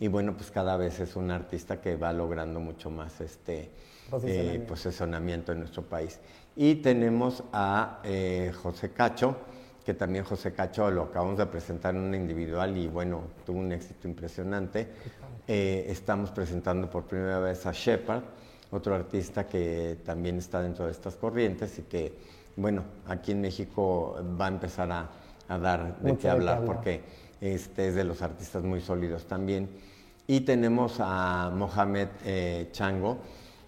Y 0.00 0.08
bueno, 0.08 0.34
pues 0.34 0.50
cada 0.50 0.76
vez 0.76 0.98
es 0.98 1.14
un 1.14 1.30
artista 1.30 1.80
que 1.80 1.94
va 1.94 2.12
logrando 2.12 2.58
mucho 2.58 2.90
más 2.90 3.20
este 3.20 3.70
posicionamiento, 4.10 4.64
eh, 4.64 4.66
posicionamiento 4.66 5.52
en 5.52 5.60
nuestro 5.60 5.82
país. 5.84 6.18
Y 6.56 6.74
tenemos 6.76 7.44
a 7.52 8.00
eh, 8.02 8.50
José 8.60 8.90
Cacho, 8.90 9.36
que 9.86 9.94
también 9.94 10.24
José 10.24 10.52
Cacho 10.52 10.90
lo 10.90 11.02
acabamos 11.02 11.38
de 11.38 11.46
presentar 11.46 11.94
en 11.94 12.00
una 12.00 12.16
individual 12.16 12.76
y 12.76 12.88
bueno, 12.88 13.22
tuvo 13.46 13.60
un 13.60 13.70
éxito 13.70 14.08
impresionante. 14.08 14.88
Eh, 15.46 15.86
estamos 15.86 16.32
presentando 16.32 16.90
por 16.90 17.04
primera 17.04 17.38
vez 17.38 17.64
a 17.64 17.70
Shepard, 17.70 18.24
otro 18.72 18.96
artista 18.96 19.46
que 19.46 19.98
también 20.04 20.36
está 20.38 20.60
dentro 20.60 20.86
de 20.86 20.90
estas 20.90 21.14
corrientes 21.14 21.78
y 21.78 21.82
que, 21.82 22.12
bueno, 22.56 22.82
aquí 23.06 23.30
en 23.30 23.40
México 23.40 24.16
va 24.36 24.46
a 24.46 24.48
empezar 24.48 24.90
a, 24.90 25.08
dar 25.48 26.00
de 26.00 26.16
qué 26.16 26.30
hablar 26.30 26.64
porque 26.64 27.02
este 27.42 27.88
es 27.88 27.94
de 27.96 28.04
los 28.04 28.22
artistas 28.22 28.62
muy 28.62 28.80
sólidos 28.80 29.24
también. 29.24 29.68
Y 30.28 30.42
tenemos 30.42 30.96
a 31.00 31.50
Mohamed 31.52 32.08
eh, 32.24 32.68
Chango, 32.70 33.18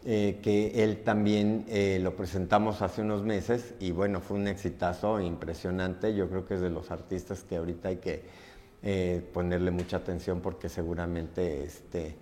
eh, 0.05 0.39
que 0.41 0.85
él 0.85 1.03
también 1.03 1.65
eh, 1.69 1.99
lo 2.01 2.15
presentamos 2.15 2.83
hace 2.83 3.03
unos 3.03 3.25
meses 3.25 3.75
y 3.81 3.91
bueno, 3.91 4.21
fue 4.21 4.37
un 4.37 4.47
exitazo 4.47 5.21
impresionante. 5.21 6.15
Yo 6.15 6.29
creo 6.29 6.47
que 6.47 6.55
es 6.55 6.61
de 6.61 6.71
los 6.71 6.93
artistas 6.93 7.43
que 7.43 7.57
ahorita 7.57 7.89
hay 7.89 7.97
que 7.97 8.45
ponerle 9.33 9.71
mucha 9.71 9.97
atención 9.97 10.43
porque 10.43 10.69
seguramente 10.69 11.65
este, 11.65 12.19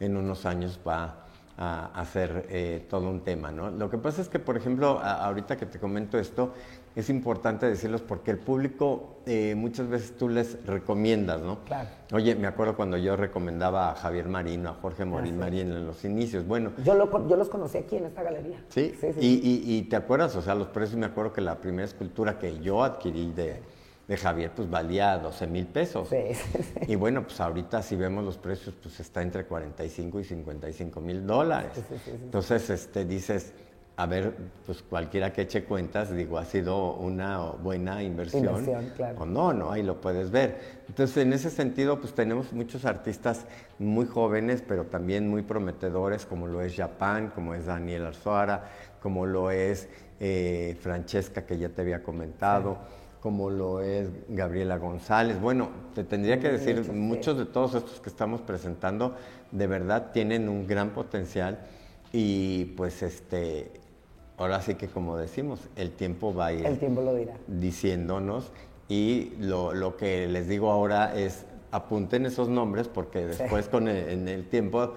en 0.00 0.16
unos 0.16 0.46
años 0.46 0.80
va 0.86 1.26
a 1.58 2.00
hacer 2.00 2.86
todo 2.88 3.10
un 3.10 3.20
tema, 3.20 3.52
¿no? 3.52 3.68
Lo 3.70 3.90
que 3.90 3.98
pasa 3.98 4.22
es 4.22 4.30
que, 4.30 4.38
por 4.38 4.56
ejemplo, 4.56 4.98
ahorita 4.98 5.58
que 5.58 5.66
te 5.66 5.78
comento 5.78 6.18
esto, 6.18 6.54
es 6.96 7.10
importante 7.10 7.66
decirlos 7.66 8.00
porque 8.00 8.30
el 8.30 8.38
público 8.38 9.18
eh, 9.26 9.54
muchas 9.54 9.86
veces 9.88 10.16
tú 10.16 10.30
les 10.30 10.64
recomiendas, 10.66 11.42
¿no? 11.42 11.62
Claro. 11.64 11.90
Oye, 12.12 12.34
me 12.34 12.46
acuerdo 12.46 12.74
cuando 12.74 12.96
yo 12.96 13.16
recomendaba 13.16 13.90
a 13.90 13.94
Javier 13.94 14.28
Marino, 14.28 14.70
a 14.70 14.74
Jorge 14.74 15.02
ah, 15.02 15.06
Morín 15.06 15.38
Marín 15.38 15.70
en 15.72 15.86
los 15.86 16.04
inicios, 16.06 16.46
bueno. 16.46 16.72
Yo, 16.82 16.94
lo, 16.94 17.28
yo 17.28 17.36
los 17.36 17.50
conocí 17.50 17.76
aquí 17.76 17.96
en 17.96 18.06
esta 18.06 18.22
galería. 18.22 18.64
Sí, 18.70 18.94
sí, 18.98 19.12
sí. 19.12 19.20
Y, 19.20 19.76
y, 19.76 19.82
te 19.82 19.96
acuerdas, 19.96 20.34
o 20.36 20.42
sea, 20.42 20.54
los 20.54 20.68
precios, 20.68 20.98
me 20.98 21.06
acuerdo 21.06 21.34
que 21.34 21.42
la 21.42 21.60
primera 21.60 21.84
escultura 21.84 22.38
que 22.38 22.60
yo 22.60 22.82
adquirí 22.82 23.30
de 23.32 23.60
de 24.08 24.16
Javier 24.16 24.52
pues 24.54 24.70
valía 24.70 25.18
12 25.18 25.46
mil 25.46 25.66
pesos. 25.66 26.08
Sí, 26.08 26.16
Y 26.86 26.94
bueno, 26.94 27.24
pues 27.24 27.40
ahorita 27.40 27.82
si 27.82 27.96
vemos 27.96 28.24
los 28.24 28.38
precios, 28.38 28.74
pues 28.80 29.00
está 29.00 29.22
entre 29.22 29.46
45 29.46 30.20
y 30.20 30.24
55 30.24 31.00
mil 31.00 31.26
dólares. 31.26 31.72
Entonces, 32.06 32.70
este, 32.70 33.04
dices, 33.04 33.52
a 33.98 34.04
ver, 34.04 34.36
pues 34.66 34.82
cualquiera 34.82 35.32
que 35.32 35.42
eche 35.42 35.64
cuentas, 35.64 36.14
digo, 36.14 36.36
ha 36.36 36.44
sido 36.44 36.94
una 36.96 37.38
buena 37.40 38.02
inversión. 38.02 38.44
inversión 38.44 38.92
claro. 38.94 39.22
O 39.22 39.26
no, 39.26 39.54
no, 39.54 39.72
ahí 39.72 39.82
lo 39.82 40.02
puedes 40.02 40.30
ver. 40.30 40.82
Entonces, 40.86 41.16
en 41.16 41.32
ese 41.32 41.48
sentido, 41.48 41.98
pues 41.98 42.12
tenemos 42.12 42.52
muchos 42.52 42.84
artistas 42.84 43.46
muy 43.78 44.04
jóvenes, 44.04 44.62
pero 44.66 44.84
también 44.84 45.28
muy 45.28 45.40
prometedores, 45.40 46.26
como 46.26 46.46
lo 46.46 46.60
es 46.60 46.76
Japan, 46.76 47.32
como 47.34 47.54
es 47.54 47.64
Daniel 47.64 48.04
Arzuara, 48.04 48.70
como 49.00 49.24
lo 49.24 49.50
es 49.50 49.88
eh, 50.20 50.76
Francesca, 50.80 51.46
que 51.46 51.56
ya 51.56 51.70
te 51.70 51.80
había 51.80 52.02
comentado 52.02 52.78
como 53.26 53.50
lo 53.50 53.80
es 53.80 54.08
Gabriela 54.28 54.76
González. 54.76 55.40
Bueno, 55.40 55.70
te 55.96 56.04
tendría 56.04 56.38
que 56.38 56.48
decir, 56.48 56.92
muchos 56.92 57.36
de 57.36 57.44
todos 57.44 57.74
estos 57.74 57.98
que 57.98 58.08
estamos 58.08 58.40
presentando 58.42 59.16
de 59.50 59.66
verdad 59.66 60.12
tienen 60.12 60.48
un 60.48 60.64
gran 60.66 60.90
potencial 60.90 61.58
y 62.12 62.66
pues 62.76 63.02
este, 63.02 63.72
ahora 64.36 64.60
sí 64.60 64.74
que 64.74 64.88
como 64.88 65.16
decimos, 65.16 65.60
el 65.76 65.92
tiempo 65.92 66.34
va 66.34 66.46
a 66.46 66.52
ir 66.52 66.66
el 66.66 66.78
tiempo 66.78 67.02
lo 67.02 67.14
dirá. 67.14 67.34
diciéndonos 67.46 68.52
y 68.88 69.32
lo, 69.38 69.96
que 69.96 70.26
les 70.28 70.48
digo 70.48 70.70
ahora 70.70 71.16
es 71.16 71.46
apunten 71.72 72.26
esos 72.26 72.48
nombres 72.48 72.88
porque 72.88 73.26
después 73.26 73.68
con 73.68 73.88
en 73.88 74.28
el 74.28 74.48
tiempo 74.48 74.92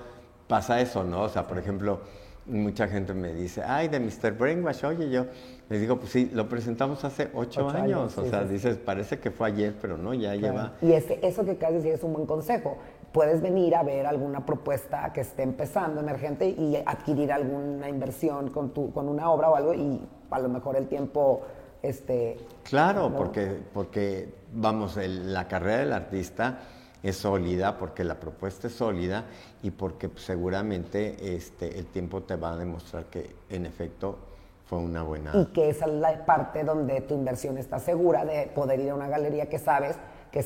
pasa 0.48 0.82
eso, 0.82 1.04
¿no? 1.04 1.24
O 1.24 1.30
sea, 1.30 1.48
por 1.48 1.58
ejemplo, 1.58 2.02
mucha 2.50 2.88
gente 2.88 3.14
me 3.14 3.34
dice, 3.34 3.62
ay, 3.66 3.88
de 3.88 4.00
Mr. 4.00 4.32
Brainwash, 4.38 4.84
oye, 4.84 5.10
yo 5.10 5.28
les 5.70 5.80
digo, 5.80 5.98
pues 5.98 6.12
sí, 6.12 6.30
lo 6.34 6.50
presentamos 6.50 7.04
hace 7.06 7.30
ocho, 7.34 7.70
años, 7.70 8.18
o 8.18 8.26
sea, 8.26 8.44
dices, 8.44 8.78
parece 8.78 9.20
que 9.20 9.32
fue 9.32 9.48
ayer, 9.48 9.76
pero 9.80 9.98
no, 9.98 10.14
ya 10.14 10.36
lleva... 10.36 10.74
Y 10.82 10.94
ese, 10.94 11.20
eso 11.22 11.46
que 11.46 11.54
de 11.54 11.72
decir 11.74 11.94
es 11.94 12.04
un 12.04 12.14
buen 12.14 12.26
consejo. 12.26 12.78
Puedes 13.12 13.42
venir 13.42 13.76
a 13.76 13.84
ver 13.84 14.06
alguna 14.06 14.46
propuesta 14.46 15.12
que 15.14 15.22
esté 15.22 15.44
empezando, 15.44 16.00
emergente, 16.02 16.48
y 16.48 16.76
adquirir 16.86 17.32
alguna 17.32 17.90
inversión 17.90 18.50
con, 18.50 18.72
tu, 18.72 18.92
con 18.92 19.10
una 19.10 19.32
obra 19.32 19.50
o 19.50 19.56
algo, 19.56 19.74
y 19.74 20.08
a 20.30 20.40
lo 20.40 20.50
mejor 20.50 20.76
el 20.76 20.88
tiempo... 20.88 21.42
Este, 21.82 22.36
claro, 22.64 23.14
porque, 23.16 23.58
porque, 23.74 24.34
vamos, 24.54 24.98
la 24.98 25.48
carrera 25.48 25.78
del 25.78 25.94
artista 25.94 26.60
es 27.02 27.18
sólida, 27.18 27.78
porque 27.78 28.04
la 28.04 28.20
propuesta 28.20 28.68
es 28.68 28.74
sólida 28.74 29.26
y 29.64 29.72
porque 29.72 30.10
seguramente 30.18 31.36
este, 31.36 31.80
el 31.80 31.86
tiempo 31.86 32.24
te 32.24 32.36
va 32.36 32.54
a 32.54 32.58
demostrar 32.58 33.06
que 33.06 33.34
en 33.50 33.66
efecto 33.66 34.18
fue 34.66 34.80
una 34.80 35.04
buena... 35.04 35.32
Y 35.34 35.46
que 35.48 35.70
esa 35.70 35.86
es 35.86 35.94
la 35.94 36.26
parte 36.26 36.64
donde 36.64 37.02
tu 37.02 37.16
inversión 37.16 37.58
está 37.58 37.80
segura 37.80 38.26
de 38.26 38.52
poder 38.54 38.80
ir 38.80 38.92
a 38.92 38.96
una 38.96 39.08
galería 39.08 39.48
que 39.48 39.58
sabes 39.58 39.96
que 40.32 40.46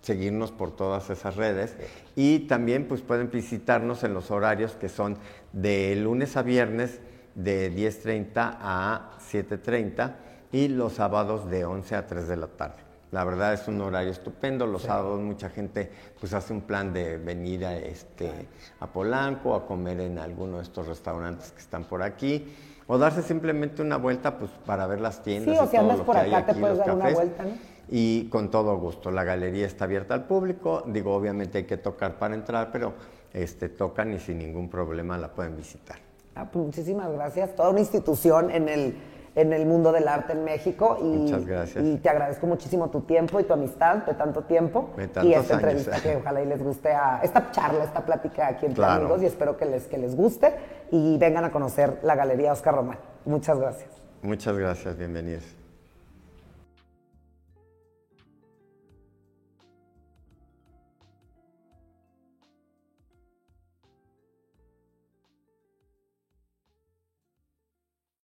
seguirnos 0.01 0.53
por 0.53 0.73
todas 0.73 1.09
esas 1.09 1.35
redes 1.35 1.75
y 2.15 2.47
también 2.47 2.87
pues 2.87 3.01
pueden 3.01 3.29
visitarnos 3.29 4.05
en 4.05 4.13
los 4.13 4.31
horarios 4.31 4.71
que 4.73 4.87
son 4.87 5.17
de 5.51 5.97
lunes 5.97 6.37
a 6.37 6.43
viernes 6.43 7.01
de 7.35 7.75
10.30 7.75 8.31
a 8.35 9.17
7.30 9.19 10.26
y 10.51 10.67
los 10.67 10.93
sábados 10.93 11.49
de 11.49 11.65
11 11.65 11.95
a 11.95 12.07
3 12.07 12.27
de 12.27 12.37
la 12.37 12.47
tarde. 12.47 12.87
La 13.11 13.23
verdad 13.23 13.53
es 13.53 13.67
un 13.67 13.79
horario 13.79 14.11
estupendo. 14.11 14.67
Los 14.67 14.83
sábados 14.83 15.21
mucha 15.21 15.49
gente 15.49 15.89
pues 16.19 16.33
hace 16.33 16.51
un 16.51 16.61
plan 16.61 16.91
de 16.91 17.17
venir 17.17 17.65
a 17.65 17.77
este 17.77 18.47
a 18.79 18.87
Polanco 18.87 19.55
a 19.55 19.65
comer 19.65 20.01
en 20.01 20.19
alguno 20.19 20.57
de 20.57 20.63
estos 20.63 20.87
restaurantes 20.87 21.51
que 21.51 21.59
están 21.59 21.85
por 21.85 22.03
aquí 22.03 22.53
o 22.85 22.97
darse 22.97 23.21
simplemente 23.21 23.81
una 23.81 23.97
vuelta 23.97 24.37
pues 24.37 24.51
para 24.65 24.87
ver 24.87 24.99
las 24.99 25.23
tiendas. 25.23 25.55
Sí, 25.55 25.63
o 25.63 25.67
si 25.67 25.77
andas 25.77 26.01
por 26.01 26.17
acá 26.17 26.45
te 26.45 26.53
puedes 26.55 26.77
dar 26.77 26.95
una 26.95 27.09
vuelta, 27.11 27.43
¿no? 27.43 27.51
y 27.89 28.25
con 28.29 28.51
todo 28.51 28.77
gusto. 28.77 29.11
La 29.11 29.23
galería 29.23 29.65
está 29.65 29.85
abierta 29.85 30.13
al 30.13 30.25
público, 30.25 30.83
digo, 30.87 31.13
obviamente 31.13 31.59
hay 31.59 31.63
que 31.65 31.77
tocar 31.77 32.17
para 32.17 32.35
entrar, 32.35 32.71
pero 32.71 32.93
este, 33.33 33.69
tocan 33.69 34.13
y 34.13 34.19
sin 34.19 34.39
ningún 34.39 34.69
problema 34.69 35.17
la 35.17 35.29
pueden 35.29 35.55
visitar. 35.55 35.97
Ah, 36.35 36.49
pues 36.51 36.65
muchísimas 36.65 37.11
gracias. 37.11 37.55
Toda 37.55 37.69
una 37.69 37.79
institución 37.79 38.51
en 38.51 38.69
el, 38.69 38.97
en 39.37 39.53
el 39.53 39.67
mundo 39.67 39.91
del 39.91 40.07
arte 40.07 40.33
en 40.33 40.43
México. 40.43 40.97
Y, 40.99 41.03
Muchas 41.03 41.45
gracias. 41.45 41.85
Y 41.85 41.97
te 41.97 42.09
agradezco 42.09 42.47
muchísimo 42.47 42.89
tu 42.89 43.01
tiempo 43.01 43.39
y 43.39 43.43
tu 43.43 43.53
amistad 43.53 43.97
de 43.97 44.15
tanto 44.15 44.41
tiempo. 44.43 44.89
y 45.23 45.33
esta 45.33 45.53
entrevista 45.53 46.01
que 46.01 46.17
ojalá 46.17 46.41
y 46.41 46.47
les 46.47 46.61
guste 46.61 46.89
a 46.89 47.21
esta 47.23 47.51
charla, 47.51 47.83
esta 47.83 48.03
plática 48.05 48.47
aquí 48.47 48.65
entre 48.65 48.83
amigos 48.83 49.21
y 49.21 49.27
espero 49.27 49.55
que 49.55 49.65
les, 49.65 49.85
que 49.85 49.97
les 49.97 50.15
guste 50.15 50.53
y 50.91 51.17
vengan 51.17 51.45
a 51.45 51.51
conocer 51.51 51.99
la 52.01 52.15
Galería 52.15 52.51
Oscar 52.51 52.75
Román. 52.75 52.97
Muchas 53.25 53.59
gracias. 53.59 53.89
Muchas 54.23 54.57
gracias, 54.57 54.97
bienvenidos. 54.97 55.66